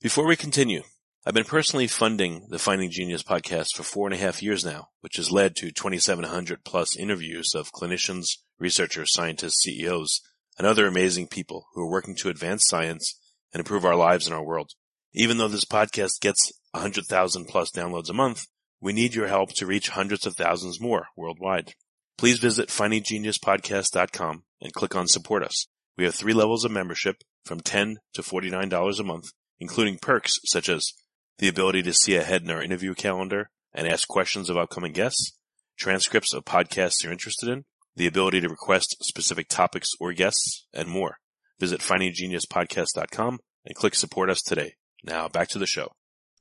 Before 0.00 0.28
we 0.28 0.36
continue, 0.36 0.84
I've 1.26 1.34
been 1.34 1.42
personally 1.42 1.88
funding 1.88 2.46
the 2.50 2.60
Finding 2.60 2.92
Genius 2.92 3.24
podcast 3.24 3.74
for 3.74 3.82
four 3.82 4.06
and 4.06 4.14
a 4.14 4.18
half 4.18 4.44
years 4.44 4.64
now, 4.64 4.90
which 5.00 5.16
has 5.16 5.32
led 5.32 5.56
to 5.56 5.72
2,700 5.72 6.62
plus 6.62 6.96
interviews 6.96 7.52
of 7.56 7.72
clinicians, 7.72 8.26
researchers, 8.60 9.12
scientists, 9.12 9.64
CEOs, 9.64 10.20
and 10.56 10.68
other 10.68 10.86
amazing 10.86 11.26
people 11.26 11.66
who 11.74 11.82
are 11.82 11.90
working 11.90 12.14
to 12.14 12.28
advance 12.28 12.62
science 12.68 13.18
and 13.52 13.60
improve 13.60 13.84
our 13.84 13.96
lives 13.96 14.26
and 14.26 14.34
our 14.34 14.44
world. 14.44 14.70
Even 15.14 15.38
though 15.38 15.48
this 15.48 15.64
podcast 15.64 16.20
gets 16.20 16.52
100,000 16.72 17.46
plus 17.46 17.70
downloads 17.70 18.08
a 18.08 18.14
month, 18.14 18.46
we 18.80 18.92
need 18.92 19.14
your 19.14 19.28
help 19.28 19.52
to 19.54 19.66
reach 19.66 19.90
hundreds 19.90 20.26
of 20.26 20.34
thousands 20.34 20.80
more 20.80 21.06
worldwide. 21.16 21.74
Please 22.18 22.38
visit 22.38 22.68
findinggeniuspodcast.com 22.68 24.44
and 24.60 24.72
click 24.72 24.96
on 24.96 25.06
support 25.06 25.42
us. 25.42 25.66
We 25.96 26.04
have 26.04 26.14
three 26.14 26.32
levels 26.32 26.64
of 26.64 26.70
membership 26.70 27.16
from 27.44 27.60
10 27.60 27.98
to 28.14 28.22
$49 28.22 28.98
a 28.98 29.02
month, 29.04 29.32
including 29.60 29.98
perks 29.98 30.32
such 30.44 30.68
as 30.68 30.92
the 31.38 31.48
ability 31.48 31.82
to 31.82 31.92
see 31.92 32.16
ahead 32.16 32.42
in 32.42 32.50
our 32.50 32.62
interview 32.62 32.94
calendar 32.94 33.50
and 33.74 33.86
ask 33.86 34.08
questions 34.08 34.48
of 34.48 34.56
upcoming 34.56 34.92
guests, 34.92 35.36
transcripts 35.76 36.32
of 36.32 36.44
podcasts 36.44 37.02
you're 37.02 37.12
interested 37.12 37.48
in, 37.48 37.64
the 37.96 38.06
ability 38.06 38.40
to 38.40 38.48
request 38.48 38.96
specific 39.02 39.48
topics 39.48 39.90
or 40.00 40.12
guests, 40.12 40.66
and 40.72 40.88
more. 40.88 41.18
Visit 41.60 41.80
findinggeniuspodcast.com 41.80 43.38
and 43.64 43.74
click 43.74 43.94
support 43.94 44.30
us 44.30 44.42
today. 44.42 44.74
Now 45.04 45.28
back 45.28 45.48
to 45.48 45.58
the 45.58 45.66
show. 45.66 45.92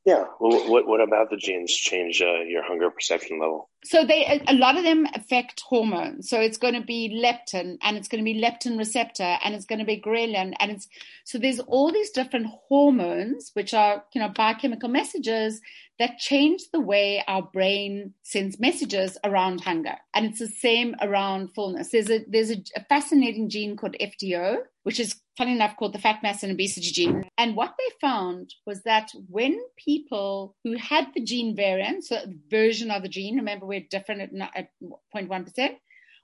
Yeah. 0.04 0.26
Well, 0.40 0.68
what, 0.68 0.88
what 0.88 1.00
about 1.00 1.30
the 1.30 1.38
genes 1.38 1.72
change 1.72 2.22
uh, 2.22 2.42
your 2.48 2.64
hunger 2.64 2.90
perception 2.90 3.40
level? 3.40 3.70
So 3.84 4.04
they 4.04 4.42
a 4.48 4.54
lot 4.54 4.78
of 4.78 4.84
them 4.84 5.06
affect 5.14 5.62
hormones. 5.62 6.28
So 6.28 6.40
it's 6.40 6.58
going 6.58 6.74
to 6.74 6.82
be 6.82 7.22
leptin 7.24 7.78
and 7.84 7.98
it's 7.98 8.08
going 8.08 8.24
to 8.24 8.26
be 8.26 8.42
leptin 8.42 8.80
receptor 8.80 9.38
and 9.44 9.54
it's 9.54 9.66
going 9.66 9.80
to 9.80 9.86
be 9.86 10.02
ghrelin 10.02 10.54
and 10.60 10.72
it's 10.72 10.88
so 11.24 11.38
there's 11.38 11.60
all 11.60 11.92
these 11.92 12.12
different 12.12 12.48
hormones 12.68 13.52
which 13.54 13.74
are 13.74 14.04
you 14.14 14.22
know 14.22 14.30
biochemical 14.30 14.90
messages 14.90 15.62
that 16.02 16.18
change 16.18 16.64
the 16.74 16.80
way 16.80 17.24
our 17.28 17.44
brain 17.44 18.16
sends 18.24 18.60
messages 18.60 19.20
around 19.24 19.62
hunger. 19.62 19.96
And 20.16 20.26
it's 20.26 20.40
the 20.40 20.48
same 20.48 20.96
around 21.00 21.54
fullness. 21.54 21.90
There's 21.90 22.10
a 22.10 22.26
there's 22.28 22.50
a, 22.50 22.58
a 22.76 22.84
fascinating 22.86 23.50
gene 23.50 23.78
called 23.78 23.96
FTO, 24.02 24.58
which 24.82 25.00
is 25.00 25.22
funny 25.42 25.54
enough 25.54 25.76
called 25.76 25.92
the 25.92 25.98
fat 25.98 26.22
mass 26.22 26.44
and 26.44 26.52
obesity 26.52 26.92
gene. 26.92 27.24
And 27.36 27.56
what 27.56 27.74
they 27.76 28.08
found 28.08 28.54
was 28.68 28.84
that 28.84 29.10
when 29.28 29.60
people 29.76 30.56
who 30.64 30.78
had 30.78 31.08
the 31.16 31.24
gene 31.24 31.56
variant, 31.56 32.04
so 32.04 32.18
version 32.48 32.92
of 32.92 33.02
the 33.02 33.10
gene, 33.10 33.38
remember 33.38 33.66
we're 33.66 33.88
different 33.90 34.22
at, 34.22 34.52
at 34.56 34.70
0.1%, 35.16 35.70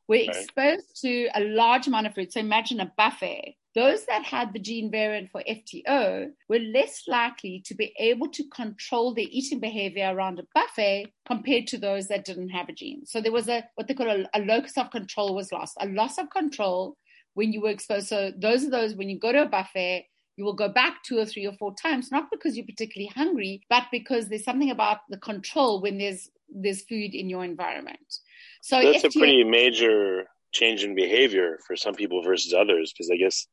were 0.07 0.15
exposed 0.17 1.01
to 1.01 1.29
a 1.33 1.41
large 1.41 1.87
amount 1.87 2.05
of 2.05 2.13
food. 2.13 2.31
So 2.31 2.39
imagine 2.39 2.79
a 2.79 2.93
buffet 2.95 3.55
those 3.77 4.05
that 4.07 4.23
had 4.23 4.53
the 4.53 4.59
gene 4.59 4.89
variant 4.89 5.29
for 5.29 5.43
FTO 5.47 6.31
were 6.49 6.57
less 6.57 7.03
likely 7.07 7.61
to 7.67 7.75
be 7.75 7.93
able 7.99 8.27
to 8.29 8.43
control 8.49 9.13
their 9.13 9.27
eating 9.29 9.59
behavior 9.59 10.11
around 10.11 10.39
a 10.39 10.47
buffet 10.55 11.13
compared 11.27 11.67
to 11.67 11.77
those 11.77 12.07
that 12.07 12.25
didn't 12.25 12.49
have 12.49 12.69
a 12.69 12.73
gene. 12.73 13.05
So 13.05 13.21
there 13.21 13.31
was 13.31 13.47
a 13.47 13.65
what 13.75 13.87
they 13.87 13.93
call 13.93 14.09
a, 14.09 14.25
a 14.33 14.41
locus 14.41 14.79
of 14.79 14.89
control 14.89 15.35
was 15.35 15.51
lost, 15.51 15.77
a 15.79 15.85
loss 15.85 16.17
of 16.17 16.31
control 16.31 16.97
when 17.37 17.53
you 17.53 17.61
were 17.61 17.69
exposed. 17.69 18.07
So 18.07 18.31
those 18.35 18.65
are 18.65 18.71
those 18.71 18.95
when 18.95 19.09
you 19.09 19.19
go 19.19 19.31
to 19.31 19.43
a 19.43 19.45
buffet, 19.45 20.07
you 20.37 20.43
will 20.43 20.55
go 20.55 20.69
back 20.69 21.03
two 21.03 21.19
or 21.19 21.25
three 21.25 21.45
or 21.45 21.53
four 21.53 21.75
times, 21.75 22.11
not 22.11 22.31
because 22.31 22.57
you're 22.57 22.65
particularly 22.65 23.11
hungry, 23.15 23.61
but 23.69 23.83
because 23.91 24.27
there's 24.27 24.43
something 24.43 24.71
about 24.71 24.99
the 25.09 25.17
control 25.17 25.79
when 25.79 25.99
there's 25.99 26.31
there's 26.49 26.81
food 26.85 27.13
in 27.13 27.29
your 27.29 27.43
environment. 27.43 27.99
So 28.63 28.81
that's 28.81 29.03
a 29.03 29.19
pretty 29.19 29.43
major 29.43 30.25
change 30.51 30.83
in 30.83 30.95
behavior 30.95 31.59
for 31.67 31.75
some 31.75 31.93
people 31.93 32.23
versus 32.23 32.55
others, 32.55 32.91
because 32.91 33.11
I 33.11 33.17
guess 33.17 33.45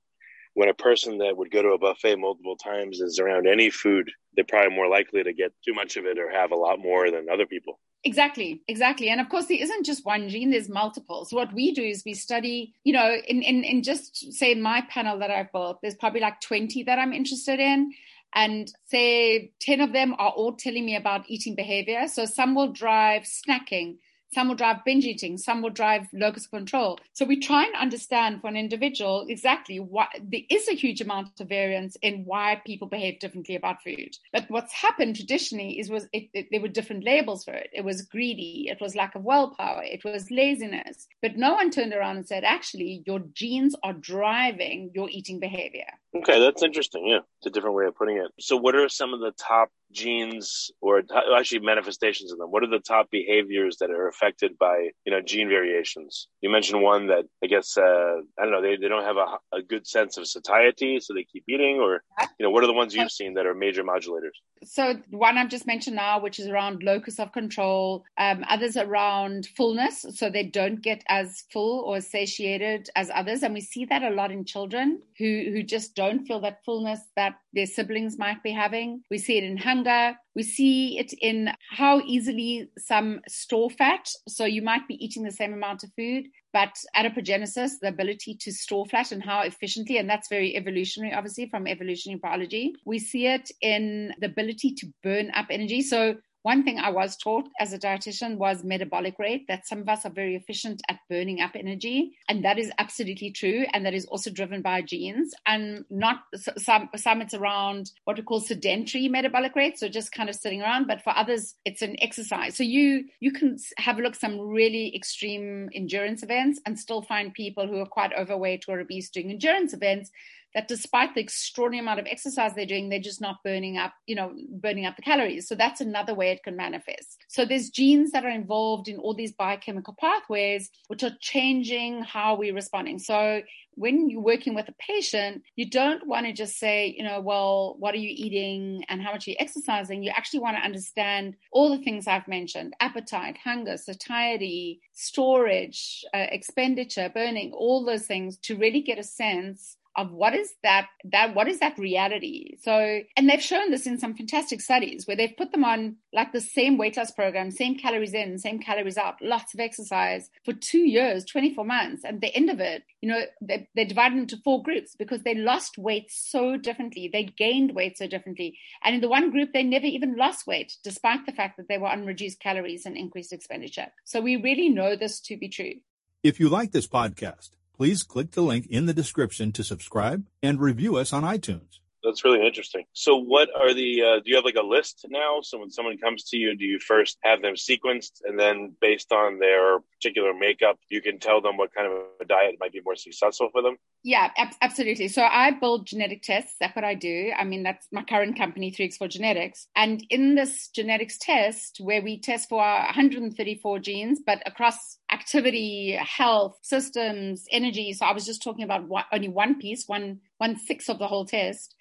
when 0.54 0.70
a 0.70 0.74
person 0.74 1.18
that 1.18 1.36
would 1.36 1.50
go 1.50 1.60
to 1.60 1.70
a 1.70 1.78
buffet 1.78 2.16
multiple 2.16 2.56
times 2.56 3.00
is 3.00 3.18
around 3.18 3.46
any 3.46 3.68
food, 3.68 4.10
they're 4.34 4.46
probably 4.48 4.74
more 4.74 4.88
likely 4.88 5.22
to 5.22 5.34
get 5.34 5.52
too 5.62 5.74
much 5.74 5.98
of 5.98 6.06
it 6.06 6.18
or 6.18 6.30
have 6.30 6.52
a 6.52 6.56
lot 6.56 6.78
more 6.78 7.10
than 7.10 7.26
other 7.28 7.46
people. 7.46 7.80
Exactly, 8.06 8.61
exactly. 8.68 9.08
And 9.08 9.18
of 9.20 9.30
course, 9.30 9.46
there 9.46 9.62
isn't 9.62 9.87
just 9.87 10.04
one 10.04 10.28
gene, 10.28 10.50
there's 10.50 10.68
multiple. 10.68 11.25
So, 11.25 11.37
what 11.37 11.54
we 11.54 11.73
do 11.73 11.82
is 11.82 12.02
we 12.04 12.12
study, 12.12 12.75
you 12.84 12.92
know, 12.92 13.16
in, 13.26 13.42
in, 13.42 13.64
in 13.64 13.82
just 13.82 14.32
say 14.34 14.54
my 14.54 14.82
panel 14.90 15.18
that 15.20 15.30
I've 15.30 15.50
built, 15.52 15.80
there's 15.80 15.94
probably 15.94 16.20
like 16.20 16.40
20 16.42 16.82
that 16.82 16.99
I'm 16.99 17.14
interested 17.14 17.61
in. 17.61 17.92
And 18.34 18.70
say 18.87 19.52
10 19.61 19.80
of 19.80 19.92
them 19.92 20.14
are 20.18 20.30
all 20.30 20.54
telling 20.54 20.84
me 20.84 20.96
about 20.96 21.25
eating 21.30 21.54
behavior. 21.54 22.06
So, 22.08 22.26
some 22.26 22.54
will 22.54 22.73
drive 22.73 23.23
snacking, 23.23 23.96
some 24.34 24.48
will 24.48 24.56
drive 24.56 24.84
binge 24.84 25.04
eating, 25.04 25.38
some 25.38 25.62
will 25.62 25.70
drive 25.70 26.06
locus 26.12 26.46
control. 26.46 26.98
So 27.12 27.24
we 27.24 27.38
try 27.38 27.64
and 27.64 27.74
understand 27.76 28.40
for 28.40 28.48
an 28.48 28.56
individual 28.56 29.24
exactly 29.28 29.78
what 29.78 30.08
there 30.20 30.40
is 30.50 30.68
a 30.68 30.74
huge 30.74 31.00
amount 31.00 31.40
of 31.40 31.48
variance 31.48 31.96
in 32.02 32.24
why 32.24 32.60
people 32.66 32.88
behave 32.88 33.20
differently 33.20 33.54
about 33.56 33.82
food. 33.82 34.16
But 34.32 34.46
what's 34.48 34.72
happened 34.72 35.16
traditionally 35.16 35.78
is 35.78 35.88
was 35.88 36.08
it, 36.12 36.28
it, 36.34 36.48
there 36.50 36.60
were 36.60 36.68
different 36.68 37.04
labels 37.04 37.44
for 37.44 37.52
it. 37.52 37.70
It 37.72 37.84
was 37.84 38.02
greedy, 38.02 38.68
it 38.68 38.80
was 38.80 38.96
lack 38.96 39.14
of 39.14 39.24
willpower, 39.24 39.82
it 39.84 40.04
was 40.04 40.30
laziness. 40.30 41.06
But 41.22 41.36
no 41.36 41.54
one 41.54 41.70
turned 41.70 41.92
around 41.94 42.16
and 42.16 42.26
said, 42.26 42.44
actually, 42.44 43.02
your 43.06 43.20
genes 43.32 43.74
are 43.82 43.92
driving 43.92 44.90
your 44.94 45.08
eating 45.10 45.38
behavior. 45.38 45.86
Okay, 46.16 46.38
that's 46.38 46.62
interesting. 46.62 47.09
Yeah, 47.09 47.21
it's 47.38 47.47
a 47.47 47.50
different 47.50 47.75
way 47.75 47.87
of 47.87 47.97
putting 47.97 48.18
it. 48.18 48.30
So, 48.38 48.56
what 48.56 48.76
are 48.76 48.88
some 48.88 49.12
of 49.12 49.21
the 49.21 49.33
top 49.33 49.71
genes, 49.90 50.71
or 50.80 51.02
actually 51.37 51.61
manifestations 51.61 52.30
of 52.33 52.38
them? 52.38 52.50
What 52.50 52.62
are 52.62 52.71
the 52.71 52.78
top 52.78 53.11
behaviors 53.11 53.78
that 53.78 53.90
are 53.90 54.06
affected 54.06 54.56
by 54.56 54.90
you 55.04 55.12
know 55.12 55.21
gene 55.21 55.49
variations? 55.49 56.28
You 56.40 56.50
mentioned 56.50 56.83
one 56.83 57.09
that 57.09 57.25
I 57.42 57.49
guess 57.49 57.76
uh, 57.76 58.21
I 58.38 58.42
don't 58.42 58.52
know 58.52 58.62
they, 58.62 58.76
they 58.76 58.88
don't 58.88 59.02
have 59.02 59.16
a, 59.16 59.56
a 59.56 59.62
good 59.62 59.88
sense 59.88 60.16
of 60.16 60.28
satiety, 60.28 61.00
so 61.00 61.14
they 61.14 61.25
keep 61.25 61.44
eating, 61.49 61.80
or 61.80 62.02
you 62.38 62.44
know 62.44 62.50
what 62.50 62.62
are 62.62 62.68
the 62.68 62.73
ones 62.73 62.94
you've 62.94 63.11
seen 63.11 63.35
that 63.35 63.47
are 63.47 63.54
major 63.54 63.83
modulators? 63.83 64.37
So, 64.62 65.00
one 65.11 65.37
I've 65.37 65.50
just 65.50 65.66
mentioned 65.66 65.97
now, 65.97 66.21
which 66.21 66.38
is 66.38 66.47
around 66.47 66.85
locus 66.85 67.18
of 67.18 67.33
control. 67.33 68.04
Um, 68.18 68.44
others 68.49 68.76
around 68.76 69.49
fullness, 69.56 70.06
so 70.14 70.30
they 70.30 70.44
don't 70.44 70.80
get 70.80 71.02
as 71.09 71.42
full 71.52 71.80
or 71.80 72.00
satiated 72.00 72.88
as 72.94 73.11
others, 73.12 73.42
and 73.42 73.52
we 73.52 73.61
see 73.61 73.85
that 73.87 74.04
a 74.04 74.11
lot 74.11 74.30
in 74.30 74.44
children 74.44 75.02
who 75.18 75.50
who 75.52 75.64
just 75.64 75.97
don't 75.97 76.03
don't 76.08 76.26
feel 76.26 76.40
that 76.40 76.64
fullness 76.64 77.00
that 77.16 77.34
their 77.52 77.66
siblings 77.66 78.18
might 78.18 78.42
be 78.42 78.52
having. 78.52 79.02
We 79.11 79.18
see 79.18 79.38
it 79.38 79.44
in 79.44 79.56
hunger. 79.56 80.14
We 80.34 80.42
see 80.42 80.99
it 80.99 81.12
in 81.20 81.50
how 81.70 82.00
easily 82.00 82.68
some 82.78 83.20
store 83.28 83.70
fat. 83.70 84.08
So 84.28 84.44
you 84.44 84.62
might 84.62 84.87
be 84.88 85.02
eating 85.04 85.23
the 85.23 85.30
same 85.30 85.52
amount 85.52 85.84
of 85.84 85.90
food, 85.96 86.26
but 86.52 86.75
adipogenesis, 86.96 87.73
the 87.80 87.88
ability 87.88 88.37
to 88.40 88.52
store 88.52 88.87
fat 88.87 89.12
and 89.12 89.23
how 89.23 89.40
efficiently, 89.42 89.99
and 89.99 90.08
that's 90.08 90.28
very 90.28 90.56
evolutionary, 90.56 91.14
obviously, 91.14 91.49
from 91.49 91.66
evolutionary 91.66 92.20
biology. 92.20 92.75
We 92.84 92.99
see 92.99 93.26
it 93.26 93.50
in 93.61 94.12
the 94.20 94.26
ability 94.26 94.75
to 94.75 94.87
burn 95.02 95.30
up 95.34 95.46
energy. 95.50 95.82
So 95.82 96.16
one 96.44 96.62
thing 96.62 96.78
I 96.78 96.90
was 96.90 97.16
taught 97.16 97.48
as 97.58 97.72
a 97.72 97.78
dietitian 97.78 98.36
was 98.36 98.62
metabolic 98.62 99.18
rate, 99.18 99.46
that 99.48 99.66
some 99.66 99.78
of 99.78 99.88
us 99.88 100.04
are 100.04 100.10
very 100.10 100.36
efficient 100.36 100.82
at 100.90 100.98
burning 101.08 101.40
up 101.40 101.52
energy. 101.54 102.18
And 102.28 102.44
that 102.44 102.58
is 102.58 102.70
absolutely 102.78 103.30
true. 103.30 103.64
And 103.72 103.86
that 103.86 103.94
is 103.94 104.04
also 104.04 104.30
driven 104.30 104.60
by 104.60 104.82
genes 104.82 105.32
and 105.46 105.86
not 105.88 106.18
some, 106.58 106.90
some 106.96 107.22
it's 107.22 107.32
around 107.32 107.92
what 108.04 108.18
we 108.18 108.22
call 108.22 108.40
sedentary 108.40 109.08
metabolic 109.08 109.56
rate. 109.56 109.78
So 109.78 109.88
just 109.88 110.12
kind 110.12 110.28
of 110.28 110.34
sitting 110.34 110.60
around, 110.60 110.86
but 110.86 111.00
for 111.00 111.16
others, 111.16 111.54
it's 111.64 111.80
an 111.80 111.96
exercise. 112.02 112.58
So 112.58 112.62
you, 112.62 113.06
you 113.20 113.32
can 113.32 113.56
have 113.78 113.98
a 113.98 114.02
look 114.02 114.14
some 114.14 114.38
really 114.38 114.94
extreme 114.94 115.70
endurance 115.74 116.22
events 116.22 116.60
and 116.66 116.78
still 116.78 117.00
find 117.00 117.32
people 117.32 117.66
who 117.66 117.78
are 117.78 117.86
quite 117.86 118.12
overweight 118.12 118.66
or 118.68 118.80
obese 118.80 119.08
doing 119.08 119.30
endurance 119.30 119.72
events 119.72 120.10
that 120.54 120.68
despite 120.68 121.14
the 121.14 121.20
extraordinary 121.20 121.82
amount 121.82 122.00
of 122.00 122.06
exercise 122.06 122.54
they're 122.54 122.66
doing, 122.66 122.88
they're 122.88 123.00
just 123.00 123.20
not 123.20 123.42
burning 123.42 123.76
up, 123.76 123.92
you 124.06 124.14
know, 124.14 124.32
burning 124.50 124.87
up 124.87 124.96
the 124.96 125.02
calories. 125.02 125.49
So 125.49 125.54
that's 125.54 125.80
another 125.80 126.14
way 126.14 126.30
it 126.30 126.42
can 126.42 126.56
manifest. 126.56 127.25
So 127.28 127.44
there's 127.44 127.70
genes 127.70 128.12
that 128.12 128.25
are 128.25 128.30
involved 128.30 128.88
in 128.88 128.99
all 128.99 129.14
these 129.14 129.32
biochemical 129.32 129.96
pathways, 129.99 130.70
which 130.88 131.02
are 131.02 131.16
changing 131.20 132.02
how 132.02 132.37
we're 132.37 132.54
responding. 132.54 132.99
So 132.99 133.42
when 133.76 134.08
you're 134.08 134.20
working 134.20 134.54
with 134.54 134.68
a 134.68 134.75
patient, 134.75 135.42
you 135.56 135.68
don't 135.68 136.06
want 136.06 136.26
to 136.26 136.32
just 136.32 136.58
say, 136.58 136.94
you 136.96 137.02
know, 137.02 137.20
well, 137.20 137.76
what 137.78 137.94
are 137.94 137.99
you 137.99 138.12
eating 138.14 138.84
and 138.88 139.02
how 139.02 139.12
much 139.12 139.26
are 139.26 139.32
you 139.32 139.37
exercising? 139.40 140.02
You 140.02 140.12
actually 140.14 140.40
want 140.40 140.56
to 140.56 140.62
understand 140.62 141.34
all 141.50 141.76
the 141.76 141.82
things 141.82 142.06
I've 142.06 142.28
mentioned 142.28 142.75
appetite, 142.80 143.37
hunger, 143.42 143.76
satiety, 143.76 144.80
storage, 144.92 146.04
uh, 146.14 146.26
expenditure, 146.30 147.11
burning, 147.12 147.52
all 147.52 147.84
those 147.84 148.06
things 148.06 148.37
to 148.38 148.56
really 148.56 148.80
get 148.80 148.99
a 148.99 149.04
sense 149.04 149.76
of 149.96 150.12
what 150.12 150.34
is 150.34 150.54
that 150.62 150.88
that 151.04 151.34
what 151.34 151.48
is 151.48 151.60
that 151.60 151.78
reality? 151.78 152.56
So 152.62 153.00
and 153.16 153.28
they've 153.28 153.42
shown 153.42 153.70
this 153.70 153.86
in 153.86 153.98
some 153.98 154.14
fantastic 154.14 154.60
studies 154.60 155.06
where 155.06 155.16
they've 155.16 155.36
put 155.36 155.52
them 155.52 155.64
on 155.64 155.96
like 156.12 156.32
the 156.32 156.40
same 156.40 156.78
weight 156.78 156.96
loss 156.96 157.10
program 157.10 157.50
same 157.50 157.76
calories 157.76 158.14
in 158.14 158.38
same 158.38 158.58
calories 158.58 158.96
out 158.98 159.16
lots 159.20 159.54
of 159.54 159.60
exercise 159.60 160.30
for 160.44 160.52
two 160.52 160.86
years 160.88 161.24
24 161.24 161.64
months. 161.64 162.02
And 162.04 162.20
the 162.20 162.34
end 162.34 162.50
of 162.50 162.60
it 162.60 162.84
you 163.00 163.08
know 163.08 163.22
they, 163.40 163.68
they 163.74 163.84
divided 163.84 164.18
into 164.18 164.36
four 164.38 164.62
groups 164.62 164.94
because 164.98 165.22
they 165.22 165.34
lost 165.34 165.78
weight 165.78 166.10
so 166.10 166.56
differently. 166.56 167.08
They 167.12 167.24
gained 167.24 167.74
weight 167.74 167.98
so 167.98 168.06
differently. 168.06 168.58
And 168.82 168.94
in 168.94 169.00
the 169.00 169.08
one 169.08 169.30
group 169.30 169.52
they 169.52 169.62
never 169.62 169.86
even 169.86 170.16
lost 170.16 170.46
weight 170.46 170.76
despite 170.82 171.26
the 171.26 171.32
fact 171.32 171.56
that 171.56 171.68
they 171.68 171.78
were 171.78 171.88
on 171.88 172.06
reduced 172.06 172.40
calories 172.40 172.86
and 172.86 172.96
increased 172.96 173.32
expenditure. 173.32 173.86
So 174.04 174.20
we 174.20 174.36
really 174.36 174.68
know 174.68 174.96
this 174.96 175.20
to 175.20 175.36
be 175.36 175.48
true. 175.48 175.74
If 176.22 176.40
you 176.40 176.48
like 176.48 176.72
this 176.72 176.86
podcast 176.86 177.50
please 177.76 178.02
click 178.02 178.33
the 178.33 178.43
link 178.43 178.66
in 178.69 178.87
the 178.87 178.95
description 178.95 179.52
to 179.52 179.64
subscribe 179.64 180.25
and 180.43 180.61
review 180.61 180.97
us 180.97 181.12
on 181.12 181.23
iTunes. 181.23 181.78
That's 182.04 182.23
really 182.23 182.47
interesting. 182.47 182.85
So, 182.93 183.16
what 183.16 183.49
are 183.59 183.73
the? 183.73 184.02
Uh, 184.02 184.16
do 184.16 184.25
you 184.26 184.37
have 184.37 184.45
like 184.45 184.57
a 184.57 184.66
list 184.66 185.07
now? 185.09 185.38
So, 185.43 185.59
when 185.59 185.71
someone 185.71 185.97
comes 185.97 186.25
to 186.25 186.37
you, 186.37 186.54
do 186.54 186.64
you 186.66 186.78
first 186.78 187.16
have 187.25 187.40
them 187.40 187.54
sequenced, 187.54 188.21
and 188.25 188.38
then 188.38 188.76
based 188.78 189.11
on 189.11 189.38
their 189.38 189.78
particular 189.81 190.35
makeup, 190.35 190.78
you 190.90 191.00
can 191.00 191.19
tell 191.19 191.40
them 191.40 191.57
what 191.57 191.75
kind 191.75 191.90
of 191.90 191.99
a 192.21 192.26
diet 192.26 192.57
might 192.61 192.73
be 192.73 192.83
more 192.85 192.95
successful 192.95 193.49
for 193.50 193.62
them? 193.62 193.78
Yeah, 194.02 194.31
ab- 194.37 194.54
absolutely. 194.61 195.09
So, 195.09 195.23
I 195.23 195.52
build 195.52 195.87
genetic 195.87 196.23
tests. 196.23 196.57
That's 196.61 196.76
what 196.76 196.85
I 196.85 196.95
do. 196.95 197.33
I 197.37 197.45
mean, 197.45 197.62
that's 197.62 197.87
my 197.90 198.04
current 198.04 198.37
company, 198.37 198.71
3x4 198.71 199.09
Genetics. 199.09 199.66
And 199.75 200.04
in 200.11 200.35
this 200.35 200.69
genetics 200.69 201.16
test, 201.16 201.78
where 201.81 202.02
we 202.02 202.21
test 202.21 202.50
for 202.50 202.59
134 202.59 203.78
genes, 203.78 204.21
but 204.25 204.43
across 204.45 204.99
activity, 205.14 205.99
health, 206.18 206.59
systems, 206.62 207.47
energy. 207.50 207.92
So, 207.92 208.06
I 208.06 208.12
was 208.12 208.26
just 208.26 208.42
talking 208.42 208.64
about 208.64 208.88
only 209.12 209.28
one 209.28 209.59
piece, 209.61 209.88
one 209.88 210.21
one 210.38 210.56
sixth 210.59 210.88
of 210.90 210.99
the 210.99 211.06
whole 211.06 211.25
test 211.25 211.75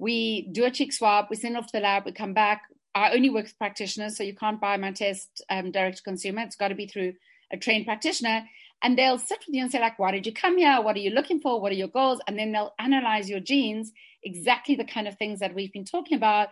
we 0.00 0.48
do 0.50 0.64
a 0.64 0.70
cheek 0.70 0.92
swab, 0.92 1.26
we 1.28 1.36
send 1.36 1.56
off 1.56 1.66
to 1.66 1.72
the 1.74 1.80
lab, 1.80 2.06
we 2.06 2.12
come 2.12 2.32
back. 2.32 2.62
I 2.94 3.12
only 3.12 3.28
work 3.28 3.44
with 3.44 3.58
practitioners, 3.58 4.16
so 4.16 4.24
you 4.24 4.34
can't 4.34 4.60
buy 4.60 4.78
my 4.78 4.92
test 4.92 5.42
um, 5.50 5.70
direct 5.70 5.98
to 5.98 6.02
consumer. 6.02 6.40
It's 6.40 6.56
got 6.56 6.68
to 6.68 6.74
be 6.74 6.86
through 6.86 7.12
a 7.52 7.58
trained 7.58 7.84
practitioner. 7.84 8.44
And 8.82 8.96
they'll 8.96 9.18
sit 9.18 9.44
with 9.46 9.54
you 9.54 9.60
and 9.62 9.70
say, 9.70 9.78
like, 9.78 9.98
why 9.98 10.10
did 10.10 10.26
you 10.26 10.32
come 10.32 10.56
here? 10.56 10.80
What 10.80 10.96
are 10.96 11.00
you 11.00 11.10
looking 11.10 11.38
for? 11.38 11.60
What 11.60 11.70
are 11.70 11.76
your 11.76 11.88
goals? 11.88 12.18
And 12.26 12.38
then 12.38 12.50
they'll 12.50 12.72
analyze 12.78 13.28
your 13.28 13.40
genes, 13.40 13.92
exactly 14.22 14.74
the 14.74 14.84
kind 14.84 15.06
of 15.06 15.18
things 15.18 15.38
that 15.40 15.54
we've 15.54 15.72
been 15.72 15.84
talking 15.84 16.16
about, 16.16 16.48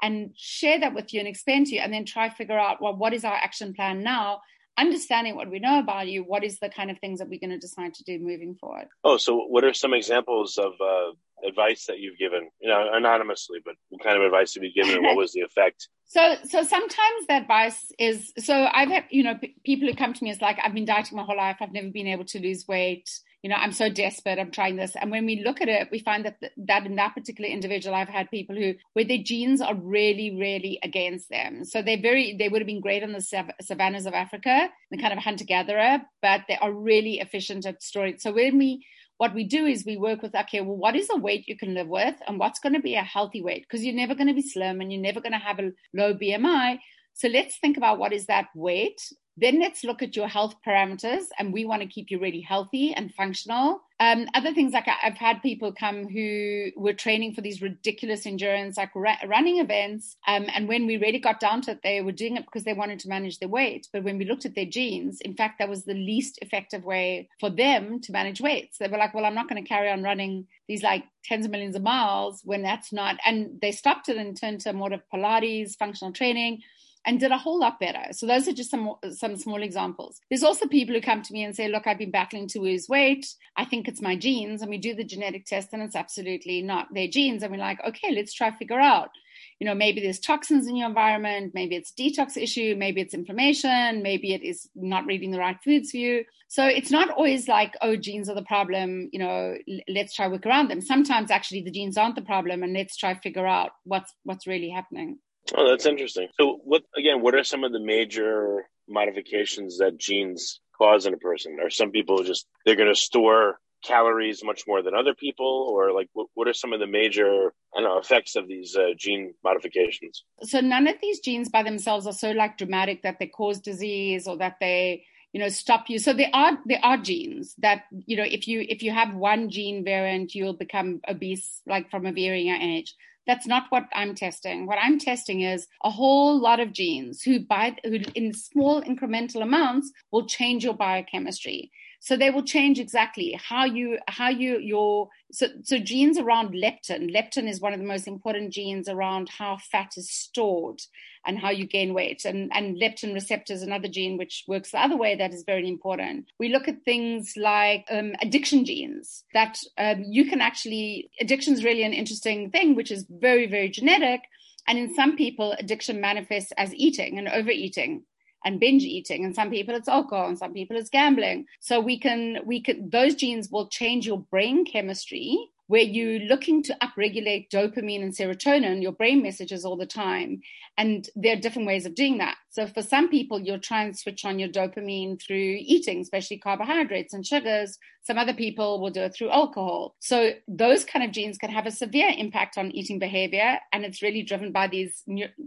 and 0.00 0.30
share 0.36 0.78
that 0.78 0.94
with 0.94 1.12
you 1.12 1.18
and 1.18 1.28
explain 1.28 1.64
to 1.64 1.74
you, 1.74 1.80
and 1.80 1.92
then 1.92 2.04
try 2.04 2.28
figure 2.28 2.58
out, 2.58 2.80
well, 2.80 2.94
what 2.94 3.12
is 3.12 3.24
our 3.24 3.34
action 3.34 3.74
plan 3.74 4.04
now? 4.04 4.42
Understanding 4.78 5.36
what 5.36 5.50
we 5.50 5.58
know 5.58 5.78
about 5.78 6.08
you, 6.08 6.22
what 6.22 6.44
is 6.44 6.58
the 6.58 6.68
kind 6.68 6.90
of 6.90 6.98
things 6.98 7.18
that 7.18 7.28
we're 7.28 7.40
going 7.40 7.50
to 7.50 7.58
decide 7.58 7.94
to 7.94 8.04
do 8.04 8.18
moving 8.18 8.54
forward? 8.54 8.88
Oh, 9.04 9.16
so 9.16 9.36
what 9.36 9.64
are 9.64 9.74
some 9.74 9.92
examples 9.92 10.58
of 10.58 10.72
uh, 10.80 11.12
advice 11.46 11.86
that 11.86 11.98
you've 11.98 12.18
given, 12.18 12.48
you 12.60 12.68
know, 12.68 12.88
anonymously, 12.92 13.58
but 13.64 13.74
what 13.90 14.02
kind 14.02 14.16
of 14.16 14.24
advice 14.24 14.54
have 14.54 14.64
you 14.64 14.72
given 14.72 14.96
and 14.96 15.04
what 15.04 15.16
was 15.16 15.32
the 15.32 15.40
effect? 15.46 15.88
So, 16.04 16.36
so 16.44 16.62
sometimes 16.62 17.26
the 17.28 17.34
advice 17.34 17.90
is, 17.98 18.32
so 18.38 18.68
I've 18.72 18.90
had, 18.90 19.04
you 19.10 19.22
know, 19.22 19.34
p- 19.34 19.56
people 19.64 19.88
who 19.88 19.94
come 19.94 20.12
to 20.12 20.24
me 20.24 20.30
is 20.30 20.40
like, 20.40 20.58
I've 20.62 20.74
been 20.74 20.84
dieting 20.84 21.16
my 21.16 21.24
whole 21.24 21.36
life. 21.36 21.56
I've 21.60 21.72
never 21.72 21.88
been 21.88 22.06
able 22.06 22.24
to 22.26 22.38
lose 22.38 22.66
weight. 22.68 23.08
You 23.42 23.50
know, 23.50 23.56
I'm 23.56 23.72
so 23.72 23.88
desperate. 23.88 24.38
I'm 24.38 24.52
trying 24.52 24.76
this. 24.76 24.94
And 24.94 25.10
when 25.10 25.26
we 25.26 25.42
look 25.44 25.60
at 25.60 25.68
it, 25.68 25.88
we 25.90 25.98
find 25.98 26.24
that, 26.24 26.38
th- 26.38 26.52
that 26.58 26.86
in 26.86 26.94
that 26.94 27.14
particular 27.14 27.50
individual, 27.50 27.96
I've 27.96 28.08
had 28.08 28.30
people 28.30 28.54
who, 28.54 28.74
where 28.92 29.04
their 29.04 29.22
genes 29.22 29.60
are 29.60 29.74
really, 29.74 30.36
really 30.38 30.78
against 30.84 31.28
them. 31.28 31.64
So 31.64 31.82
they're 31.82 32.00
very, 32.00 32.36
they 32.38 32.48
would 32.48 32.60
have 32.60 32.66
been 32.66 32.80
great 32.80 33.02
on 33.02 33.12
the 33.12 33.20
sav- 33.20 33.50
savannas 33.60 34.06
of 34.06 34.14
Africa, 34.14 34.68
the 34.92 34.98
kind 34.98 35.12
of 35.12 35.18
hunter 35.18 35.44
gatherer, 35.44 36.02
but 36.22 36.42
they 36.48 36.56
are 36.56 36.72
really 36.72 37.18
efficient 37.18 37.66
at 37.66 37.82
storing. 37.82 38.18
So 38.18 38.32
when 38.32 38.58
we, 38.58 38.86
what 39.18 39.34
we 39.34 39.42
do 39.42 39.66
is 39.66 39.84
we 39.84 39.96
work 39.96 40.22
with, 40.22 40.36
okay, 40.36 40.60
well, 40.60 40.76
what 40.76 40.94
is 40.94 41.08
a 41.12 41.16
weight 41.16 41.48
you 41.48 41.56
can 41.56 41.74
live 41.74 41.88
with 41.88 42.14
and 42.28 42.38
what's 42.38 42.60
going 42.60 42.74
to 42.74 42.80
be 42.80 42.94
a 42.94 43.02
healthy 43.02 43.42
weight? 43.42 43.66
Because 43.68 43.84
you're 43.84 43.94
never 43.94 44.14
going 44.14 44.28
to 44.28 44.34
be 44.34 44.42
slim 44.42 44.80
and 44.80 44.92
you're 44.92 45.02
never 45.02 45.20
going 45.20 45.32
to 45.32 45.38
have 45.38 45.58
a 45.58 45.72
low 45.92 46.14
BMI. 46.14 46.78
So 47.14 47.28
let's 47.28 47.58
think 47.58 47.76
about 47.76 47.98
what 47.98 48.12
is 48.12 48.26
that 48.26 48.46
weight 48.54 49.00
then 49.36 49.58
let's 49.60 49.82
look 49.82 50.02
at 50.02 50.14
your 50.14 50.28
health 50.28 50.56
parameters, 50.66 51.24
and 51.38 51.52
we 51.52 51.64
want 51.64 51.80
to 51.82 51.88
keep 51.88 52.10
you 52.10 52.18
really 52.18 52.40
healthy 52.40 52.92
and 52.92 53.14
functional. 53.14 53.80
Um, 53.98 54.26
other 54.34 54.52
things 54.52 54.72
like 54.72 54.88
I've 55.02 55.16
had 55.16 55.40
people 55.42 55.72
come 55.72 56.08
who 56.08 56.70
were 56.76 56.92
training 56.92 57.34
for 57.34 57.40
these 57.40 57.62
ridiculous 57.62 58.26
endurance, 58.26 58.76
like 58.76 58.90
ra- 58.94 59.16
running 59.26 59.58
events, 59.58 60.16
um, 60.26 60.46
and 60.54 60.68
when 60.68 60.86
we 60.86 60.96
really 60.96 61.18
got 61.18 61.40
down 61.40 61.62
to 61.62 61.70
it, 61.70 61.80
they 61.82 62.02
were 62.02 62.12
doing 62.12 62.36
it 62.36 62.44
because 62.44 62.64
they 62.64 62.74
wanted 62.74 62.98
to 63.00 63.08
manage 63.08 63.38
their 63.38 63.48
weight. 63.48 63.88
But 63.92 64.02
when 64.02 64.18
we 64.18 64.26
looked 64.26 64.44
at 64.44 64.54
their 64.54 64.66
genes, 64.66 65.20
in 65.20 65.34
fact, 65.34 65.58
that 65.58 65.68
was 65.68 65.84
the 65.84 65.94
least 65.94 66.38
effective 66.42 66.84
way 66.84 67.28
for 67.40 67.48
them 67.48 68.00
to 68.00 68.12
manage 68.12 68.40
weight. 68.40 68.74
So 68.74 68.84
they 68.84 68.90
were 68.90 68.98
like, 68.98 69.14
"Well, 69.14 69.24
I'm 69.24 69.34
not 69.34 69.48
going 69.48 69.62
to 69.62 69.68
carry 69.68 69.90
on 69.90 70.02
running 70.02 70.46
these 70.68 70.82
like 70.82 71.04
tens 71.24 71.46
of 71.46 71.52
millions 71.52 71.76
of 71.76 71.82
miles 71.82 72.42
when 72.44 72.62
that's 72.62 72.92
not." 72.92 73.16
And 73.24 73.60
they 73.62 73.72
stopped 73.72 74.10
it 74.10 74.18
and 74.18 74.36
turned 74.36 74.60
to 74.62 74.72
more 74.72 74.92
of 74.92 75.00
Pilates, 75.12 75.76
functional 75.76 76.12
training 76.12 76.62
and 77.04 77.18
did 77.18 77.32
a 77.32 77.38
whole 77.38 77.58
lot 77.58 77.80
better. 77.80 78.12
So 78.12 78.26
those 78.26 78.46
are 78.48 78.52
just 78.52 78.70
some 78.70 78.94
some 79.10 79.36
small 79.36 79.62
examples. 79.62 80.20
There's 80.28 80.44
also 80.44 80.66
people 80.66 80.94
who 80.94 81.00
come 81.00 81.22
to 81.22 81.32
me 81.32 81.42
and 81.44 81.54
say, 81.54 81.68
"Look, 81.68 81.86
I've 81.86 81.98
been 81.98 82.10
battling 82.10 82.48
to 82.48 82.60
lose 82.60 82.88
weight. 82.88 83.26
I 83.56 83.64
think 83.64 83.88
it's 83.88 84.02
my 84.02 84.16
genes." 84.16 84.62
And 84.62 84.70
we 84.70 84.78
do 84.78 84.94
the 84.94 85.04
genetic 85.04 85.46
test, 85.46 85.70
and 85.72 85.82
it's 85.82 85.96
absolutely 85.96 86.62
not 86.62 86.92
their 86.94 87.08
genes. 87.08 87.42
And 87.42 87.52
we're 87.52 87.58
like, 87.58 87.82
"Okay, 87.84 88.12
let's 88.12 88.32
try 88.32 88.50
figure 88.50 88.80
out." 88.80 89.10
You 89.58 89.66
know, 89.66 89.74
maybe 89.74 90.00
there's 90.00 90.18
toxins 90.18 90.66
in 90.66 90.76
your 90.76 90.88
environment, 90.88 91.52
maybe 91.54 91.76
it's 91.76 91.92
detox 91.92 92.36
issue, 92.36 92.74
maybe 92.76 93.00
it's 93.00 93.14
inflammation, 93.14 94.02
maybe 94.02 94.34
it 94.34 94.42
is 94.42 94.68
not 94.74 95.06
reading 95.06 95.30
the 95.30 95.38
right 95.38 95.56
foods 95.62 95.92
for 95.92 95.96
you. 95.98 96.24
So 96.48 96.66
it's 96.66 96.90
not 96.90 97.10
always 97.10 97.48
like, 97.48 97.74
oh, 97.80 97.96
genes 97.96 98.28
are 98.28 98.34
the 98.34 98.42
problem, 98.42 99.08
you 99.12 99.18
know, 99.18 99.56
let's 99.88 100.14
try 100.14 100.28
work 100.28 100.46
around 100.46 100.68
them. 100.68 100.80
Sometimes 100.80 101.30
actually 101.30 101.62
the 101.62 101.70
genes 101.70 101.96
aren't 101.96 102.16
the 102.16 102.22
problem 102.22 102.62
and 102.62 102.74
let's 102.74 102.96
try 102.96 103.14
figure 103.14 103.46
out 103.46 103.70
what's 103.84 104.12
what's 104.24 104.46
really 104.46 104.68
happening. 104.68 105.18
Oh, 105.54 105.68
that's 105.68 105.86
interesting. 105.86 106.28
So, 106.38 106.60
what 106.64 106.82
again? 106.96 107.22
What 107.22 107.34
are 107.34 107.44
some 107.44 107.64
of 107.64 107.72
the 107.72 107.80
major 107.80 108.64
modifications 108.88 109.78
that 109.78 109.98
genes 109.98 110.60
cause 110.76 111.06
in 111.06 111.14
a 111.14 111.18
person? 111.18 111.58
Are 111.62 111.70
some 111.70 111.90
people 111.90 112.22
just 112.24 112.46
they're 112.64 112.76
going 112.76 112.92
to 112.92 112.98
store 112.98 113.58
calories 113.84 114.44
much 114.44 114.62
more 114.66 114.80
than 114.82 114.94
other 114.94 115.14
people, 115.14 115.68
or 115.70 115.92
like 115.92 116.08
what, 116.12 116.28
what 116.34 116.48
are 116.48 116.54
some 116.54 116.72
of 116.72 116.80
the 116.80 116.86
major 116.86 117.52
I 117.74 117.80
don't 117.80 117.84
know 117.84 117.98
effects 117.98 118.36
of 118.36 118.48
these 118.48 118.76
uh, 118.76 118.90
gene 118.96 119.34
modifications? 119.44 120.24
So, 120.42 120.60
none 120.60 120.86
of 120.88 120.96
these 121.02 121.20
genes 121.20 121.48
by 121.48 121.62
themselves 121.62 122.06
are 122.06 122.12
so 122.12 122.30
like 122.30 122.58
dramatic 122.58 123.02
that 123.02 123.18
they 123.18 123.26
cause 123.26 123.60
disease 123.60 124.26
or 124.26 124.38
that 124.38 124.56
they 124.60 125.04
you 125.32 125.40
know 125.40 125.48
stop 125.48 125.88
you 125.88 125.98
so 125.98 126.12
there 126.12 126.28
are 126.34 126.58
there 126.66 126.80
are 126.82 126.98
genes 126.98 127.54
that 127.58 127.84
you 127.90 128.18
know 128.18 128.22
if 128.22 128.46
you 128.46 128.64
if 128.68 128.82
you 128.82 128.90
have 128.90 129.14
one 129.14 129.48
gene 129.48 129.82
variant 129.82 130.34
you'll 130.34 130.52
become 130.52 131.00
obese 131.08 131.62
like 131.66 131.90
from 131.90 132.04
a 132.04 132.12
very 132.12 132.42
young 132.42 132.60
age 132.60 132.94
that's 133.26 133.46
not 133.46 133.64
what 133.70 133.84
I'm 133.94 134.14
testing. 134.14 134.66
What 134.66 134.78
I'm 134.82 134.98
testing 134.98 135.42
is 135.42 135.66
a 135.84 135.90
whole 135.90 136.40
lot 136.40 136.60
of 136.60 136.72
genes 136.72 137.22
who, 137.22 137.40
by 137.40 137.76
who 137.84 137.98
in 138.14 138.32
small 138.32 138.82
incremental 138.82 139.42
amounts, 139.42 139.92
will 140.10 140.26
change 140.26 140.64
your 140.64 140.74
biochemistry. 140.74 141.70
So 142.04 142.16
they 142.16 142.30
will 142.30 142.42
change 142.42 142.80
exactly 142.80 143.38
how 143.40 143.64
you 143.64 143.98
how 144.08 144.28
you 144.28 144.58
your 144.58 145.08
so 145.30 145.46
so 145.62 145.78
genes 145.78 146.18
around 146.18 146.52
leptin. 146.52 147.14
Leptin 147.14 147.48
is 147.48 147.60
one 147.60 147.72
of 147.72 147.78
the 147.78 147.86
most 147.86 148.08
important 148.08 148.52
genes 148.52 148.88
around 148.88 149.28
how 149.28 149.58
fat 149.70 149.92
is 149.96 150.10
stored 150.10 150.80
and 151.24 151.38
how 151.38 151.50
you 151.50 151.64
gain 151.64 151.94
weight. 151.94 152.24
And 152.24 152.50
and 152.52 152.76
leptin 152.76 153.14
receptor 153.14 153.52
is 153.52 153.62
another 153.62 153.86
gene 153.86 154.18
which 154.18 154.42
works 154.48 154.72
the 154.72 154.82
other 154.82 154.96
way 154.96 155.14
that 155.14 155.32
is 155.32 155.44
very 155.44 155.68
important. 155.68 156.26
We 156.40 156.48
look 156.48 156.66
at 156.66 156.82
things 156.84 157.34
like 157.36 157.86
um, 157.88 158.14
addiction 158.20 158.64
genes 158.64 159.22
that 159.32 159.58
um, 159.78 160.02
you 160.04 160.28
can 160.28 160.40
actually 160.40 161.08
addiction 161.20 161.54
is 161.54 161.62
really 161.62 161.84
an 161.84 161.92
interesting 161.92 162.50
thing 162.50 162.74
which 162.74 162.90
is 162.90 163.06
very 163.08 163.46
very 163.46 163.68
genetic 163.68 164.22
And 164.66 164.78
in 164.78 164.94
some 164.94 165.16
people, 165.16 165.52
addiction 165.58 166.00
manifests 166.00 166.52
as 166.56 166.74
eating 166.74 167.18
and 167.18 167.28
overeating 167.28 168.04
and 168.44 168.60
binge 168.60 168.82
eating. 168.82 169.24
And 169.24 169.34
some 169.34 169.50
people 169.50 169.74
it's 169.74 169.88
alcohol 169.88 170.28
and 170.28 170.38
some 170.38 170.52
people 170.52 170.76
it's 170.76 170.90
gambling. 170.90 171.46
So 171.60 171.80
we 171.80 171.98
can 171.98 172.40
we 172.44 172.60
can 172.60 172.90
those 172.90 173.14
genes 173.14 173.50
will 173.50 173.68
change 173.68 174.06
your 174.06 174.20
brain 174.20 174.64
chemistry 174.64 175.38
where 175.72 175.80
you're 175.80 176.20
looking 176.28 176.62
to 176.62 176.76
upregulate 176.82 177.48
dopamine 177.48 178.02
and 178.02 178.14
serotonin, 178.14 178.82
your 178.82 178.92
brain 178.92 179.22
messages 179.22 179.64
all 179.64 179.74
the 179.74 179.86
time. 179.86 180.38
And 180.76 181.08
there 181.16 181.32
are 181.32 181.40
different 181.40 181.66
ways 181.66 181.86
of 181.86 181.94
doing 181.94 182.18
that. 182.18 182.36
So 182.50 182.66
for 182.66 182.82
some 182.82 183.08
people, 183.08 183.40
you'll 183.40 183.58
try 183.58 183.84
and 183.84 183.98
switch 183.98 184.26
on 184.26 184.38
your 184.38 184.50
dopamine 184.50 185.18
through 185.18 185.56
eating, 185.60 186.00
especially 186.02 186.36
carbohydrates 186.36 187.14
and 187.14 187.26
sugars. 187.26 187.78
Some 188.02 188.18
other 188.18 188.34
people 188.34 188.82
will 188.82 188.90
do 188.90 189.00
it 189.00 189.14
through 189.14 189.30
alcohol. 189.30 189.96
So 190.00 190.32
those 190.46 190.84
kind 190.84 191.06
of 191.06 191.10
genes 191.10 191.38
can 191.38 191.48
have 191.48 191.64
a 191.64 191.70
severe 191.70 192.10
impact 192.18 192.58
on 192.58 192.70
eating 192.72 192.98
behavior. 192.98 193.56
And 193.72 193.86
it's 193.86 194.02
really 194.02 194.22
driven 194.22 194.52
by 194.52 194.66
these, 194.66 195.02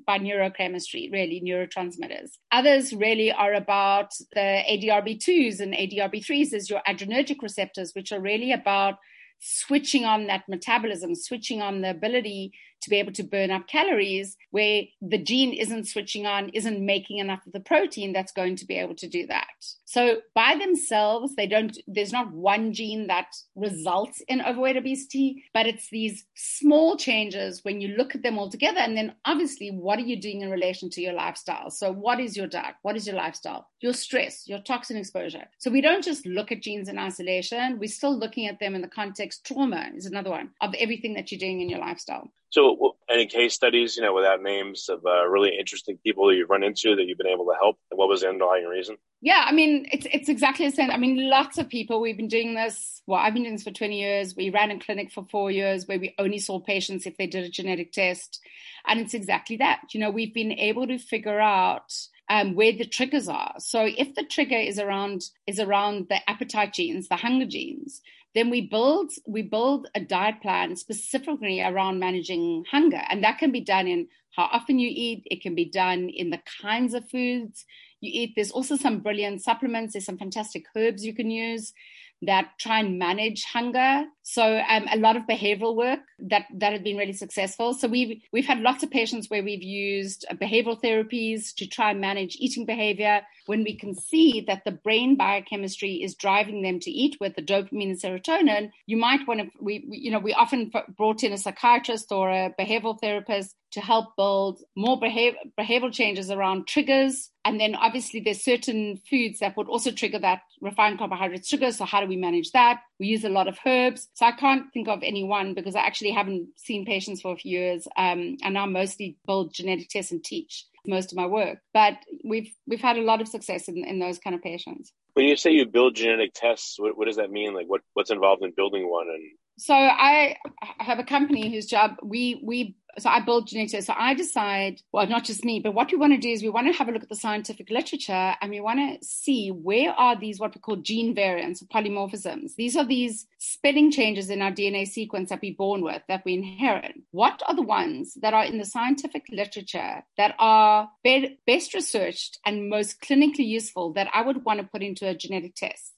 by 0.07 0.17
neurochemistry, 0.17 1.11
really 1.13 1.39
neurotransmitters. 1.45 2.31
Others 2.51 2.93
really 2.93 3.31
are 3.31 3.53
about 3.53 4.09
the 4.33 4.63
ADRB2s 4.71 5.59
and 5.59 5.75
ADRB3s 5.75 6.51
as 6.51 6.67
your 6.67 6.81
adrenergic 6.87 7.43
receptors, 7.43 7.91
which 7.93 8.11
are 8.11 8.19
really 8.19 8.51
about 8.53 8.95
switching 9.39 10.05
on 10.05 10.27
that 10.27 10.43
metabolism, 10.47 11.15
switching 11.15 11.61
on 11.61 11.81
the 11.81 11.89
ability 11.89 12.51
to 12.81 12.89
be 12.89 12.97
able 12.97 13.13
to 13.13 13.23
burn 13.23 13.51
up 13.51 13.67
calories 13.67 14.37
where 14.51 14.83
the 15.01 15.17
gene 15.17 15.53
isn't 15.53 15.87
switching 15.87 16.25
on, 16.25 16.49
isn't 16.49 16.85
making 16.85 17.17
enough 17.17 17.45
of 17.45 17.53
the 17.53 17.59
protein 17.59 18.13
that's 18.13 18.31
going 18.31 18.55
to 18.57 18.65
be 18.65 18.77
able 18.77 18.95
to 18.95 19.07
do 19.07 19.25
that. 19.27 19.47
So 19.85 20.17
by 20.33 20.55
themselves, 20.55 21.35
they 21.35 21.47
don't, 21.47 21.77
there's 21.87 22.11
not 22.11 22.31
one 22.31 22.73
gene 22.73 23.07
that 23.07 23.27
results 23.55 24.21
in 24.27 24.41
overweight 24.41 24.77
obesity, 24.77 25.43
but 25.53 25.67
it's 25.67 25.89
these 25.89 26.25
small 26.35 26.97
changes 26.97 27.63
when 27.63 27.81
you 27.81 27.95
look 27.95 28.15
at 28.15 28.23
them 28.23 28.37
all 28.37 28.49
together. 28.49 28.79
And 28.79 28.97
then 28.97 29.15
obviously, 29.25 29.69
what 29.69 29.99
are 29.99 30.03
you 30.03 30.19
doing 30.19 30.41
in 30.41 30.49
relation 30.49 30.89
to 30.91 31.01
your 31.01 31.13
lifestyle? 31.13 31.69
So 31.69 31.91
what 31.91 32.19
is 32.19 32.35
your 32.35 32.47
diet? 32.47 32.75
What 32.81 32.95
is 32.95 33.07
your 33.07 33.15
lifestyle? 33.15 33.67
Your 33.79 33.93
stress, 33.93 34.47
your 34.47 34.59
toxin 34.59 34.97
exposure. 34.97 35.45
So 35.59 35.71
we 35.71 35.81
don't 35.81 36.03
just 36.03 36.25
look 36.25 36.51
at 36.51 36.61
genes 36.61 36.89
in 36.89 36.99
isolation. 36.99 37.79
We're 37.79 37.89
still 37.89 38.17
looking 38.17 38.47
at 38.47 38.59
them 38.59 38.75
in 38.75 38.81
the 38.81 38.87
context, 38.87 39.45
trauma 39.45 39.89
is 39.95 40.05
another 40.05 40.29
one 40.29 40.51
of 40.61 40.73
everything 40.75 41.13
that 41.15 41.31
you're 41.31 41.39
doing 41.39 41.61
in 41.61 41.69
your 41.69 41.79
lifestyle. 41.79 42.31
So, 42.55 42.95
any 43.09 43.25
case 43.25 43.53
studies, 43.53 43.97
you 43.97 44.01
know, 44.01 44.13
without 44.13 44.41
names 44.41 44.87
of 44.87 45.05
uh, 45.05 45.27
really 45.27 45.51
interesting 45.59 45.97
people 46.05 46.29
that 46.29 46.35
you've 46.35 46.49
run 46.49 46.63
into 46.63 46.95
that 46.95 47.03
you've 47.03 47.17
been 47.17 47.27
able 47.27 47.43
to 47.47 47.53
help, 47.59 47.77
what 47.89 48.07
was 48.07 48.21
the 48.21 48.29
underlying 48.29 48.63
reason? 48.65 48.95
Yeah, 49.19 49.43
I 49.45 49.51
mean, 49.51 49.85
it's 49.91 50.07
it's 50.09 50.29
exactly 50.29 50.65
the 50.65 50.73
same. 50.73 50.89
I 50.89 50.95
mean, 50.95 51.29
lots 51.29 51.57
of 51.57 51.67
people. 51.67 51.99
We've 51.99 52.15
been 52.15 52.29
doing 52.29 52.55
this. 52.55 53.01
Well, 53.07 53.19
I've 53.19 53.33
been 53.33 53.43
doing 53.43 53.55
this 53.55 53.65
for 53.65 53.71
twenty 53.71 53.99
years. 53.99 54.37
We 54.37 54.51
ran 54.51 54.71
a 54.71 54.79
clinic 54.79 55.11
for 55.11 55.25
four 55.29 55.51
years 55.51 55.85
where 55.85 55.99
we 55.99 56.15
only 56.17 56.39
saw 56.39 56.61
patients 56.61 57.05
if 57.05 57.17
they 57.17 57.27
did 57.27 57.43
a 57.43 57.49
genetic 57.49 57.91
test, 57.91 58.39
and 58.87 59.01
it's 59.01 59.13
exactly 59.13 59.57
that. 59.57 59.81
You 59.91 59.99
know, 59.99 60.09
we've 60.09 60.33
been 60.33 60.53
able 60.53 60.87
to 60.87 60.97
figure 60.97 61.41
out 61.41 61.91
um, 62.29 62.55
where 62.55 62.71
the 62.71 62.85
triggers 62.85 63.27
are. 63.27 63.55
So 63.59 63.85
if 63.85 64.15
the 64.15 64.23
trigger 64.23 64.55
is 64.55 64.79
around 64.79 65.23
is 65.45 65.59
around 65.59 66.07
the 66.07 66.21
appetite 66.29 66.71
genes, 66.71 67.09
the 67.09 67.17
hunger 67.17 67.47
genes, 67.47 68.01
then 68.35 68.49
we 68.49 68.61
build 68.61 69.11
we 69.25 69.41
build 69.41 69.87
a 69.95 69.99
diet 69.99 70.41
plan 70.41 70.75
specifically 70.75 71.61
around 71.61 71.99
managing 71.99 72.63
hunger 72.69 73.01
and 73.09 73.23
that 73.23 73.37
can 73.37 73.51
be 73.51 73.61
done 73.61 73.87
in 73.87 74.07
how 74.35 74.43
often 74.51 74.77
you 74.77 74.89
eat 74.91 75.23
it 75.25 75.41
can 75.41 75.55
be 75.55 75.65
done 75.65 76.09
in 76.09 76.29
the 76.29 76.41
kinds 76.61 76.93
of 76.93 77.09
foods 77.09 77.65
you 78.01 78.11
eat 78.13 78.33
there's 78.35 78.51
also 78.51 78.75
some 78.75 78.99
brilliant 78.99 79.41
supplements 79.41 79.93
there's 79.93 80.05
some 80.05 80.17
fantastic 80.17 80.65
herbs 80.75 81.05
you 81.05 81.13
can 81.13 81.31
use 81.31 81.73
that 82.21 82.51
try 82.59 82.79
and 82.79 82.97
manage 82.97 83.43
hunger. 83.45 84.05
So 84.23 84.61
um, 84.67 84.87
a 84.91 84.97
lot 84.97 85.15
of 85.15 85.23
behavioral 85.23 85.75
work 85.75 85.99
that 86.19 86.45
that 86.55 86.73
has 86.73 86.81
been 86.81 86.97
really 86.97 87.13
successful. 87.13 87.73
So 87.73 87.87
we've 87.87 88.21
we've 88.31 88.45
had 88.45 88.59
lots 88.59 88.83
of 88.83 88.91
patients 88.91 89.29
where 89.29 89.43
we've 89.43 89.63
used 89.63 90.25
behavioral 90.35 90.81
therapies 90.81 91.53
to 91.55 91.67
try 91.67 91.91
and 91.91 92.01
manage 92.01 92.37
eating 92.39 92.65
behavior. 92.65 93.21
When 93.45 93.63
we 93.63 93.75
can 93.75 93.95
see 93.95 94.41
that 94.47 94.63
the 94.65 94.71
brain 94.71 95.15
biochemistry 95.15 96.03
is 96.03 96.15
driving 96.15 96.61
them 96.61 96.79
to 96.81 96.91
eat 96.91 97.17
with 97.19 97.35
the 97.35 97.41
dopamine 97.41 97.91
and 97.91 98.01
serotonin, 98.01 98.71
you 98.85 98.97
might 98.97 99.27
want 99.27 99.41
to. 99.41 99.49
We, 99.59 99.85
we 99.89 99.97
you 99.97 100.11
know 100.11 100.19
we 100.19 100.33
often 100.33 100.71
brought 100.97 101.23
in 101.23 101.33
a 101.33 101.37
psychiatrist 101.37 102.11
or 102.11 102.29
a 102.29 102.53
behavioral 102.59 102.99
therapist 102.99 103.55
to 103.75 103.81
help 103.81 104.15
build 104.15 104.61
more 104.77 104.97
behavior, 104.97 105.39
behavioral 105.59 105.91
changes 105.91 106.31
around 106.31 106.65
triggers. 106.65 107.29
And 107.43 107.59
then 107.59 107.75
obviously 107.75 108.21
there's 108.21 108.41
certain 108.41 109.01
foods 109.09 109.39
that 109.39 109.57
would 109.57 109.67
also 109.67 109.91
trigger 109.91 110.19
that 110.19 110.41
refined 110.61 110.97
carbohydrate 110.97 111.45
sugar. 111.45 111.73
So 111.73 111.83
how 111.83 111.99
do 111.99 112.07
we 112.07 112.15
manage 112.15 112.51
that? 112.51 112.79
We 112.99 113.07
use 113.07 113.23
a 113.23 113.29
lot 113.29 113.47
of 113.47 113.57
herbs. 113.65 114.07
So 114.13 114.25
I 114.25 114.31
can't 114.31 114.71
think 114.73 114.87
of 114.87 114.99
any 115.03 115.23
one 115.23 115.53
because 115.53 115.75
I 115.75 115.81
actually 115.81 116.11
haven't 116.11 116.47
seen 116.57 116.85
patients 116.85 117.21
for 117.21 117.33
a 117.33 117.37
few 117.37 117.59
years. 117.59 117.87
Um, 117.97 118.37
and 118.43 118.57
I 118.57 118.65
mostly 118.65 119.17
build 119.25 119.53
genetic 119.53 119.89
tests 119.89 120.11
and 120.11 120.23
teach 120.23 120.65
most 120.87 121.11
of 121.11 121.17
my 121.17 121.25
work. 121.25 121.59
But 121.73 121.97
we've 122.23 122.53
we've 122.67 122.81
had 122.81 122.97
a 122.97 123.01
lot 123.01 123.21
of 123.21 123.27
success 123.27 123.67
in, 123.67 123.83
in 123.85 123.99
those 123.99 124.19
kind 124.19 124.35
of 124.35 124.41
patients. 124.41 124.91
When 125.13 125.25
you 125.25 125.37
say 125.37 125.51
you 125.51 125.65
build 125.65 125.95
genetic 125.95 126.33
tests, 126.33 126.77
what, 126.77 126.97
what 126.97 127.05
does 127.05 127.15
that 127.15 127.31
mean? 127.31 127.53
Like 127.53 127.67
what, 127.67 127.81
what's 127.93 128.11
involved 128.11 128.43
in 128.43 128.51
building 128.55 128.89
one 128.89 129.07
and 129.07 129.23
so 129.57 129.73
I 129.73 130.35
have 130.79 130.99
a 130.99 131.03
company 131.03 131.49
whose 131.49 131.65
job 131.65 131.95
we 132.03 132.41
we 132.43 132.75
so 132.97 133.09
I 133.09 133.19
build 133.19 133.47
genetics. 133.47 133.85
So 133.85 133.93
I 133.97 134.13
decide, 134.13 134.81
well, 134.91 135.07
not 135.07 135.25
just 135.25 135.43
me, 135.43 135.59
but 135.59 135.73
what 135.73 135.91
we 135.91 135.97
want 135.97 136.13
to 136.13 136.19
do 136.19 136.29
is 136.29 136.41
we 136.41 136.49
want 136.49 136.67
to 136.67 136.73
have 136.73 136.87
a 136.87 136.91
look 136.91 137.03
at 137.03 137.09
the 137.09 137.15
scientific 137.15 137.69
literature 137.69 138.35
and 138.41 138.51
we 138.51 138.59
want 138.59 138.79
to 138.79 139.05
see 139.05 139.49
where 139.49 139.91
are 139.91 140.17
these 140.17 140.39
what 140.39 140.55
we 140.55 140.61
call 140.61 140.77
gene 140.77 141.13
variants 141.13 141.61
or 141.61 141.65
polymorphisms. 141.65 142.55
These 142.55 142.75
are 142.75 142.85
these 142.85 143.27
spelling 143.37 143.91
changes 143.91 144.29
in 144.29 144.41
our 144.41 144.51
DNA 144.51 144.87
sequence 144.87 145.29
that 145.29 145.41
we're 145.41 145.55
born 145.55 145.81
with, 145.81 146.01
that 146.07 146.23
we 146.25 146.33
inherit. 146.33 146.95
What 147.11 147.41
are 147.47 147.55
the 147.55 147.61
ones 147.61 148.13
that 148.21 148.33
are 148.33 148.45
in 148.45 148.57
the 148.57 148.65
scientific 148.65 149.25
literature 149.29 150.03
that 150.17 150.35
are 150.39 150.89
be- 151.03 151.37
best 151.45 151.73
researched 151.73 152.39
and 152.45 152.69
most 152.69 153.01
clinically 153.01 153.45
useful 153.45 153.93
that 153.93 154.09
I 154.13 154.21
would 154.21 154.45
want 154.45 154.59
to 154.59 154.67
put 154.67 154.83
into 154.83 155.07
a 155.07 155.15
genetic 155.15 155.55
test? 155.55 155.94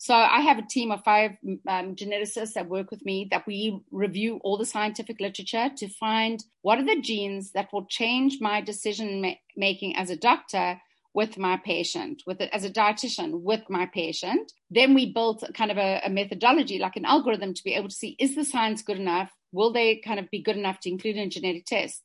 So 0.00 0.14
I 0.14 0.40
have 0.40 0.56
a 0.56 0.62
team 0.66 0.92
of 0.92 1.04
five 1.04 1.32
um, 1.68 1.94
geneticists 1.94 2.54
that 2.54 2.70
work 2.70 2.90
with 2.90 3.04
me 3.04 3.28
that 3.30 3.46
we 3.46 3.82
review 3.90 4.40
all 4.42 4.56
the 4.56 4.64
scientific 4.64 5.20
literature 5.20 5.68
to 5.76 5.88
find 5.88 6.42
what 6.62 6.78
are 6.78 6.86
the 6.86 7.02
genes 7.02 7.52
that 7.52 7.70
will 7.70 7.84
change 7.84 8.38
my 8.40 8.62
decision 8.62 9.20
ma- 9.20 9.34
making 9.58 9.96
as 9.96 10.08
a 10.08 10.16
doctor 10.16 10.80
with 11.12 11.36
my 11.36 11.58
patient, 11.58 12.22
with 12.26 12.40
it 12.40 12.48
as 12.50 12.64
a 12.64 12.70
dietitian 12.70 13.42
with 13.42 13.60
my 13.68 13.84
patient. 13.84 14.50
Then 14.70 14.94
we 14.94 15.12
built 15.12 15.44
kind 15.52 15.70
of 15.70 15.76
a, 15.76 16.00
a 16.02 16.08
methodology, 16.08 16.78
like 16.78 16.96
an 16.96 17.04
algorithm, 17.04 17.52
to 17.52 17.62
be 17.62 17.74
able 17.74 17.90
to 17.90 17.94
see 17.94 18.16
is 18.18 18.34
the 18.34 18.44
science 18.46 18.80
good 18.80 18.98
enough? 18.98 19.30
Will 19.52 19.70
they 19.70 19.96
kind 19.96 20.18
of 20.18 20.30
be 20.30 20.42
good 20.42 20.56
enough 20.56 20.80
to 20.80 20.90
include 20.90 21.16
in 21.16 21.28
genetic 21.28 21.66
test? 21.66 22.00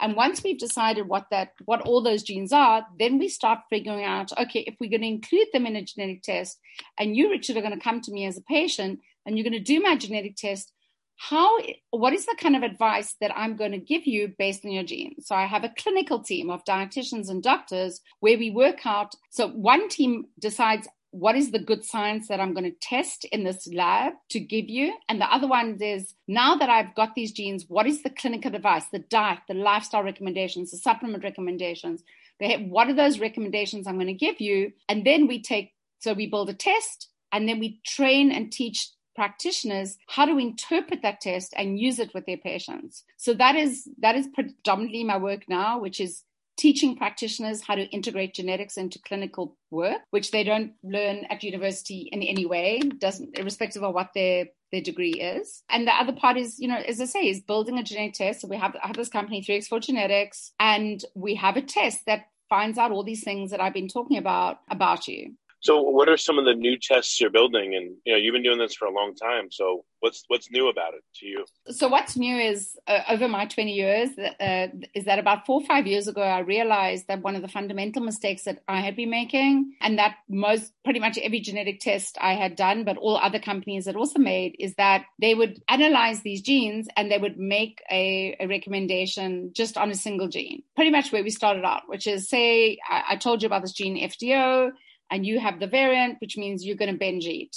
And 0.00 0.16
once 0.16 0.42
we've 0.42 0.58
decided 0.58 1.08
what 1.08 1.26
that 1.30 1.52
what 1.64 1.82
all 1.82 2.02
those 2.02 2.22
genes 2.22 2.52
are, 2.52 2.86
then 2.98 3.18
we 3.18 3.28
start 3.28 3.60
figuring 3.70 4.04
out, 4.04 4.36
okay, 4.38 4.60
if 4.60 4.74
we're 4.80 4.90
going 4.90 5.02
to 5.02 5.08
include 5.08 5.48
them 5.52 5.66
in 5.66 5.76
a 5.76 5.84
genetic 5.84 6.22
test, 6.22 6.58
and 6.98 7.16
you, 7.16 7.30
Richard, 7.30 7.56
are 7.56 7.62
going 7.62 7.72
to 7.72 7.84
come 7.84 8.00
to 8.02 8.12
me 8.12 8.26
as 8.26 8.36
a 8.36 8.42
patient 8.42 9.00
and 9.24 9.36
you're 9.36 9.48
going 9.48 9.52
to 9.52 9.60
do 9.60 9.80
my 9.80 9.96
genetic 9.96 10.36
test, 10.36 10.72
how 11.16 11.58
what 11.90 12.12
is 12.12 12.26
the 12.26 12.36
kind 12.38 12.56
of 12.56 12.62
advice 12.62 13.16
that 13.20 13.36
I'm 13.36 13.56
going 13.56 13.72
to 13.72 13.78
give 13.78 14.06
you 14.06 14.34
based 14.38 14.64
on 14.64 14.70
your 14.70 14.84
genes? 14.84 15.26
So 15.26 15.34
I 15.34 15.46
have 15.46 15.64
a 15.64 15.72
clinical 15.78 16.20
team 16.20 16.50
of 16.50 16.64
dietitians 16.64 17.30
and 17.30 17.42
doctors 17.42 18.00
where 18.20 18.38
we 18.38 18.50
work 18.50 18.84
out. 18.84 19.14
So 19.30 19.48
one 19.48 19.88
team 19.88 20.26
decides 20.38 20.86
what 21.18 21.34
is 21.34 21.50
the 21.50 21.58
good 21.58 21.82
science 21.82 22.28
that 22.28 22.40
I'm 22.40 22.52
going 22.52 22.70
to 22.70 22.78
test 22.78 23.24
in 23.26 23.42
this 23.42 23.66
lab 23.72 24.12
to 24.30 24.38
give 24.38 24.68
you? 24.68 24.94
And 25.08 25.18
the 25.18 25.32
other 25.32 25.46
one 25.46 25.78
is 25.80 26.14
now 26.28 26.56
that 26.56 26.68
I've 26.68 26.94
got 26.94 27.14
these 27.14 27.32
genes, 27.32 27.64
what 27.68 27.86
is 27.86 28.02
the 28.02 28.10
clinical 28.10 28.54
advice, 28.54 28.84
the 28.92 28.98
diet, 28.98 29.38
the 29.48 29.54
lifestyle 29.54 30.02
recommendations, 30.02 30.70
the 30.70 30.76
supplement 30.76 31.24
recommendations? 31.24 32.02
What 32.38 32.88
are 32.88 32.94
those 32.94 33.18
recommendations 33.18 33.86
I'm 33.86 33.96
going 33.96 34.08
to 34.08 34.12
give 34.12 34.42
you? 34.42 34.72
And 34.90 35.06
then 35.06 35.26
we 35.26 35.40
take, 35.40 35.72
so 36.00 36.12
we 36.12 36.26
build 36.26 36.50
a 36.50 36.54
test 36.54 37.08
and 37.32 37.48
then 37.48 37.60
we 37.60 37.80
train 37.86 38.30
and 38.30 38.52
teach 38.52 38.90
practitioners 39.14 39.96
how 40.08 40.26
to 40.26 40.38
interpret 40.38 41.00
that 41.00 41.22
test 41.22 41.54
and 41.56 41.80
use 41.80 41.98
it 41.98 42.12
with 42.12 42.26
their 42.26 42.36
patients. 42.36 43.04
So 43.16 43.32
that 43.34 43.56
is 43.56 43.88
that 44.00 44.14
is 44.14 44.28
predominantly 44.34 45.04
my 45.04 45.16
work 45.16 45.48
now, 45.48 45.78
which 45.78 45.98
is 45.98 46.22
teaching 46.56 46.96
practitioners 46.96 47.62
how 47.62 47.74
to 47.74 47.84
integrate 47.86 48.34
genetics 48.34 48.76
into 48.76 48.98
clinical 48.98 49.56
work, 49.70 50.00
which 50.10 50.30
they 50.30 50.44
don't 50.44 50.72
learn 50.82 51.24
at 51.30 51.42
university 51.42 52.08
in 52.12 52.22
any 52.22 52.46
way, 52.46 52.80
doesn't 52.80 53.38
irrespective 53.38 53.82
of 53.82 53.94
what 53.94 54.10
their 54.14 54.46
their 54.72 54.80
degree 54.80 55.12
is. 55.12 55.62
And 55.70 55.86
the 55.86 55.94
other 55.94 56.12
part 56.12 56.36
is, 56.36 56.58
you 56.58 56.68
know, 56.68 56.76
as 56.76 57.00
I 57.00 57.04
say, 57.04 57.28
is 57.28 57.40
building 57.40 57.78
a 57.78 57.84
genetic 57.84 58.14
test. 58.14 58.40
So 58.40 58.48
we 58.48 58.56
have, 58.56 58.76
have 58.82 58.96
this 58.96 59.08
company, 59.08 59.40
3x4 59.40 59.80
Genetics, 59.80 60.52
and 60.58 61.04
we 61.14 61.36
have 61.36 61.56
a 61.56 61.62
test 61.62 62.00
that 62.06 62.26
finds 62.48 62.78
out 62.78 62.90
all 62.90 63.04
these 63.04 63.24
things 63.24 63.50
that 63.50 63.60
I've 63.60 63.74
been 63.74 63.88
talking 63.88 64.18
about 64.18 64.58
about 64.70 65.08
you. 65.08 65.34
So, 65.60 65.80
what 65.80 66.08
are 66.08 66.16
some 66.16 66.38
of 66.38 66.44
the 66.44 66.54
new 66.54 66.78
tests 66.78 67.20
you're 67.20 67.30
building? 67.30 67.74
And 67.74 67.96
you 68.04 68.12
know, 68.12 68.18
you've 68.18 68.32
been 68.32 68.42
doing 68.42 68.58
this 68.58 68.74
for 68.74 68.86
a 68.86 68.92
long 68.92 69.14
time. 69.14 69.50
So, 69.50 69.84
what's 70.00 70.24
what's 70.28 70.50
new 70.50 70.68
about 70.68 70.94
it 70.94 71.02
to 71.16 71.26
you? 71.26 71.44
So, 71.68 71.88
what's 71.88 72.16
new 72.16 72.36
is 72.36 72.76
uh, 72.86 73.00
over 73.08 73.26
my 73.26 73.46
20 73.46 73.72
years 73.72 74.10
uh, 74.18 74.68
is 74.94 75.06
that 75.06 75.18
about 75.18 75.46
four 75.46 75.60
or 75.60 75.66
five 75.66 75.86
years 75.86 76.08
ago, 76.08 76.22
I 76.22 76.40
realized 76.40 77.08
that 77.08 77.22
one 77.22 77.36
of 77.36 77.42
the 77.42 77.48
fundamental 77.48 78.02
mistakes 78.02 78.44
that 78.44 78.62
I 78.68 78.80
had 78.80 78.96
been 78.96 79.10
making, 79.10 79.74
and 79.80 79.98
that 79.98 80.16
most 80.28 80.72
pretty 80.84 81.00
much 81.00 81.18
every 81.18 81.40
genetic 81.40 81.80
test 81.80 82.18
I 82.20 82.34
had 82.34 82.54
done, 82.54 82.84
but 82.84 82.98
all 82.98 83.16
other 83.16 83.40
companies 83.40 83.86
had 83.86 83.96
also 83.96 84.18
made, 84.18 84.56
is 84.58 84.74
that 84.74 85.04
they 85.20 85.34
would 85.34 85.62
analyze 85.68 86.22
these 86.22 86.42
genes 86.42 86.86
and 86.96 87.10
they 87.10 87.18
would 87.18 87.38
make 87.38 87.82
a, 87.90 88.36
a 88.40 88.46
recommendation 88.46 89.50
just 89.54 89.76
on 89.76 89.90
a 89.90 89.94
single 89.94 90.28
gene. 90.28 90.62
Pretty 90.74 90.90
much 90.90 91.12
where 91.12 91.24
we 91.24 91.30
started 91.30 91.64
out, 91.64 91.82
which 91.86 92.06
is 92.06 92.28
say 92.28 92.78
I, 92.88 93.02
I 93.10 93.16
told 93.16 93.42
you 93.42 93.46
about 93.46 93.62
this 93.62 93.72
gene 93.72 94.08
FTO 94.08 94.70
and 95.10 95.26
you 95.26 95.40
have 95.40 95.60
the 95.60 95.66
variant, 95.66 96.18
which 96.20 96.36
means 96.36 96.64
you're 96.64 96.76
going 96.76 96.92
to 96.92 96.98
binge 96.98 97.26
eat. 97.26 97.56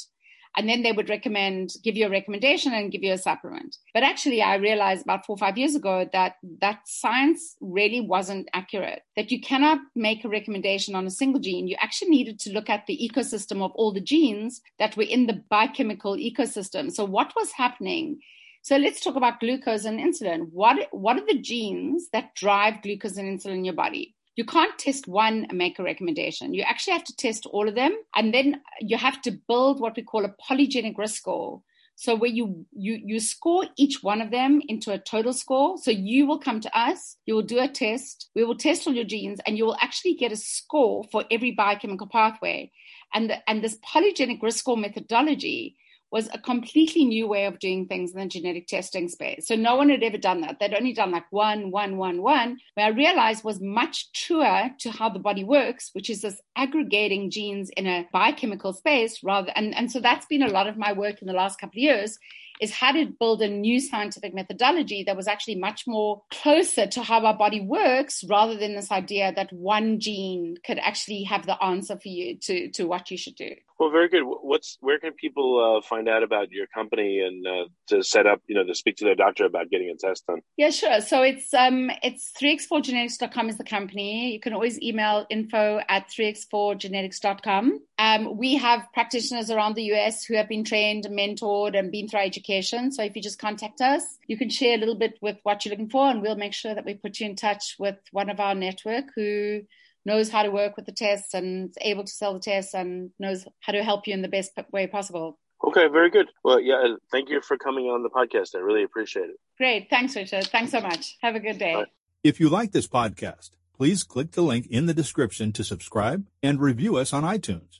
And 0.58 0.68
then 0.68 0.82
they 0.82 0.92
would 0.92 1.10
recommend, 1.10 1.70
give 1.84 1.96
you 1.96 2.08
a 2.08 2.10
recommendation 2.10 2.74
and 2.74 2.92
give 2.92 3.04
you 3.04 3.14
a 3.14 3.20
supplement. 3.20 3.78
But 3.94 4.02
actually, 4.02 4.42
I 4.42 4.56
realized 4.56 5.04
about 5.04 5.26
four 5.26 5.36
or 5.36 5.38
five 5.38 5.60
years 5.60 5.76
ago 5.76 6.10
that 6.12 6.36
that 6.60 6.80
science 6.86 7.56
really 7.62 8.02
wasn't 8.02 8.50
accurate, 8.54 9.04
that 9.16 9.32
you 9.32 9.40
cannot 9.40 9.80
make 9.96 10.26
a 10.26 10.30
recommendation 10.30 10.96
on 10.96 11.06
a 11.06 11.12
single 11.12 11.40
gene. 11.40 11.68
You 11.68 11.78
actually 11.80 12.10
needed 12.10 12.40
to 12.42 12.52
look 12.52 12.70
at 12.70 12.88
the 12.88 12.98
ecosystem 12.98 13.62
of 13.62 13.72
all 13.76 13.94
the 13.94 14.02
genes 14.02 14.60
that 14.80 14.98
were 14.98 15.04
in 15.04 15.28
the 15.28 15.44
biochemical 15.50 16.18
ecosystem. 16.18 16.92
So, 16.92 17.06
what 17.06 17.34
was 17.36 17.52
happening 17.52 18.20
so 18.62 18.76
let's 18.76 19.02
talk 19.02 19.16
about 19.16 19.40
glucose 19.40 19.86
and 19.86 20.00
insulin. 20.00 20.50
What, 20.52 20.90
what 20.92 21.18
are 21.18 21.26
the 21.26 21.40
genes 21.40 22.10
that 22.12 22.36
drive 22.36 22.82
glucose 22.82 23.18
and 23.18 23.40
insulin 23.40 23.56
in 23.56 23.66
your 23.66 23.74
body? 23.74 24.16
You 24.40 24.46
can't 24.46 24.80
test 24.80 25.06
one 25.06 25.46
and 25.50 25.58
make 25.58 25.80
a 25.80 25.84
recommendation. 25.84 26.54
You 26.54 26.62
actually 26.62 26.94
have 26.94 27.04
to 27.04 27.16
test 27.18 27.46
all 27.48 27.68
of 27.68 27.76
them. 27.76 27.94
And 28.16 28.34
then 28.34 28.62
you 28.80 28.96
have 28.96 29.22
to 29.24 29.32
build 29.32 29.82
what 29.82 29.98
we 29.98 30.02
call 30.02 30.24
a 30.24 30.34
polygenic 30.50 30.98
risk 30.98 31.16
score. 31.16 31.62
So 31.98 32.16
where 32.16 32.30
you, 32.30 32.66
you, 32.72 33.02
you 33.04 33.20
score 33.20 33.66
each 33.76 34.02
one 34.02 34.22
of 34.22 34.32
them 34.32 34.62
into 34.70 34.94
a 34.94 34.98
total 34.98 35.34
score. 35.34 35.78
So 35.78 35.92
you 35.92 36.26
will 36.26 36.40
come 36.40 36.62
to 36.62 36.80
us, 36.80 37.18
you 37.26 37.36
will 37.36 37.42
do 37.42 37.60
a 37.60 37.68
test, 37.68 38.30
we 38.34 38.46
will 38.46 38.56
test 38.56 38.88
all 38.88 38.94
your 38.94 39.04
genes 39.04 39.42
and 39.46 39.58
you 39.58 39.66
will 39.66 39.76
actually 39.82 40.14
get 40.14 40.32
a 40.32 40.38
score 40.38 41.04
for 41.12 41.26
every 41.30 41.52
biochemical 41.52 42.08
pathway. 42.08 42.72
And, 43.14 43.30
the, 43.30 43.50
and 43.50 43.62
this 43.62 43.78
polygenic 43.80 44.42
risk 44.42 44.60
score 44.60 44.78
methodology 44.78 45.76
was 46.12 46.30
a 46.34 46.40
completely 46.40 47.06
new 47.06 47.28
way 47.28 47.46
of 47.46 47.60
doing 47.60 47.86
things 47.86 48.12
in 48.12 48.20
the 48.20 48.26
genetic 48.26 48.68
testing 48.68 49.08
space. 49.08 49.48
So 49.48 49.56
no 49.56 49.76
one 49.76 49.90
had 49.90 50.04
ever 50.04 50.18
done 50.18 50.42
that. 50.42 50.58
They'd 50.60 50.74
only 50.74 50.94
done 50.94 51.12
like 51.12 51.26
one, 51.32 51.72
one, 51.72 51.98
one, 51.98 52.22
one, 52.22 52.58
where 52.74 52.88
I 52.88 52.90
realized 52.90 53.44
was 53.44 53.62
much 53.62 54.12
truer 54.14 54.72
to 54.80 54.92
how 54.92 55.10
the 55.10 55.20
body 55.20 55.44
works, 55.44 55.92
which 55.94 56.10
is 56.10 56.22
this 56.22 56.42
aggregating 56.56 57.30
genes 57.30 57.70
in 57.72 57.86
a 57.88 58.08
biochemical 58.12 58.74
space 58.74 59.24
rather. 59.24 59.52
And, 59.56 59.76
and 59.76 59.92
so 59.92 60.00
that's 60.00 60.26
been 60.26 60.44
a 60.44 60.50
lot 60.50 60.68
of 60.68 60.78
my 60.78 60.94
work 60.94 61.22
in 61.22 61.28
the 61.28 61.34
last 61.34 61.60
couple 61.60 61.80
of 61.80 61.84
years 61.84 62.18
is 62.60 62.72
how 62.72 62.92
to 62.92 63.06
build 63.20 63.42
a 63.42 63.48
new 63.48 63.80
scientific 63.80 64.34
methodology 64.34 65.04
that 65.04 65.16
was 65.16 65.28
actually 65.28 65.56
much 65.56 65.86
more 65.88 66.22
closer 66.32 66.88
to 66.88 67.02
how 67.02 67.26
our 67.26 67.38
body 67.38 67.62
works 67.62 68.24
rather 68.24 68.58
than 68.58 68.76
this 68.76 68.92
idea 68.92 69.34
that 69.36 69.52
one 69.54 70.00
gene 70.00 70.58
could 70.66 70.80
actually 70.80 71.24
have 71.24 71.46
the 71.46 71.62
answer 71.64 71.98
for 71.98 72.10
you 72.10 72.38
to, 72.38 72.70
to 72.72 72.86
what 72.86 73.10
you 73.12 73.18
should 73.18 73.36
do. 73.36 73.56
Well, 73.80 73.92
very 73.92 74.10
good. 74.10 74.24
What's 74.26 74.78
where 74.82 75.00
can 75.00 75.14
people 75.14 75.78
uh, 75.78 75.88
find 75.88 76.10
out 76.10 76.22
about 76.22 76.52
your 76.52 76.68
company 76.68 77.22
and 77.22 77.48
uh, 77.48 77.70
to 77.88 78.04
set 78.04 78.28
up, 78.28 78.42
you 78.46 78.54
know, 78.54 78.66
to 78.66 78.76
speak 78.76 78.98
to 78.98 79.06
their 79.06 79.16
doctor 79.16 79.46
about 79.46 79.70
getting 79.70 79.90
a 79.90 79.96
test 79.96 80.28
done? 80.28 80.42
Yeah, 80.58 80.70
sure. 80.72 81.00
So 81.00 81.22
it's 81.24 81.54
um 81.54 81.90
it's 82.04 82.34
3x4genetics.com 82.42 83.48
is 83.48 83.58
the 83.58 83.64
company. 83.64 84.34
You 84.34 84.42
can 84.42 84.52
always 84.52 84.82
email 84.82 85.26
info 85.30 85.80
at 85.88 86.10
3x4genetics.com. 86.10 87.80
Um, 87.98 88.38
we 88.38 88.56
have 88.56 88.86
practitioners 88.94 89.50
around 89.50 89.76
the 89.76 89.94
US 89.94 90.26
who 90.26 90.36
have 90.36 90.50
been 90.50 90.66
trained, 90.66 91.06
mentored, 91.06 91.80
and 91.80 91.90
been 91.90 92.10
through 92.10 92.20
education. 92.20 92.49
So 92.92 93.04
if 93.04 93.16
you 93.16 93.22
just 93.22 93.40
contact 93.40 93.82
us, 93.82 94.04
you 94.28 94.38
can 94.38 94.50
share 94.50 94.76
a 94.76 94.78
little 94.78 94.96
bit 94.96 95.18
with 95.22 95.38
what 95.44 95.64
you're 95.64 95.72
looking 95.72 95.90
for, 95.90 96.10
and 96.10 96.22
we'll 96.22 96.36
make 96.36 96.54
sure 96.54 96.74
that 96.74 96.86
we 96.86 96.96
put 96.96 97.20
you 97.20 97.28
in 97.28 97.36
touch 97.36 97.76
with 97.80 97.98
one 98.12 98.30
of 98.30 98.40
our 98.40 98.56
network 98.56 99.06
who 99.16 99.62
knows 100.06 100.30
how 100.30 100.44
to 100.44 100.50
work 100.50 100.76
with 100.76 100.86
the 100.86 100.92
tests 100.92 101.34
and 101.34 101.70
is 101.70 101.78
able 101.82 102.04
to 102.04 102.12
sell 102.12 102.34
the 102.34 102.40
tests 102.40 102.74
and 102.74 103.12
knows 103.20 103.46
how 103.60 103.74
to 103.74 103.84
help 103.84 104.08
you 104.08 104.14
in 104.14 104.22
the 104.22 104.28
best 104.28 104.52
way 104.72 104.88
possible. 104.88 105.38
Okay, 105.64 105.88
very 105.88 106.10
good. 106.10 106.28
Well, 106.44 106.60
yeah, 106.60 106.96
thank 107.12 107.30
you 107.30 107.42
for 107.42 107.58
coming 107.58 107.86
on 107.86 108.02
the 108.02 108.10
podcast. 108.10 108.56
I 108.56 108.60
really 108.60 108.84
appreciate 108.84 109.30
it. 109.30 109.36
Great. 109.58 109.88
Thanks, 109.90 110.16
Richard. 110.16 110.48
Thanks 110.48 110.72
so 110.72 110.80
much. 110.80 111.18
Have 111.22 111.36
a 111.36 111.40
good 111.40 111.60
day. 111.60 111.76
Right. 111.76 111.88
If 112.24 112.40
you 112.40 112.50
like 112.50 112.72
this 112.72 112.88
podcast, 112.88 113.52
please 113.76 114.04
click 114.04 114.32
the 114.32 114.42
link 114.42 114.68
in 114.68 114.86
the 114.86 114.94
description 114.94 115.52
to 115.54 115.64
subscribe 115.64 116.26
and 116.42 116.62
review 116.62 116.96
us 116.96 117.14
on 117.14 117.24
iTunes. 117.24 117.80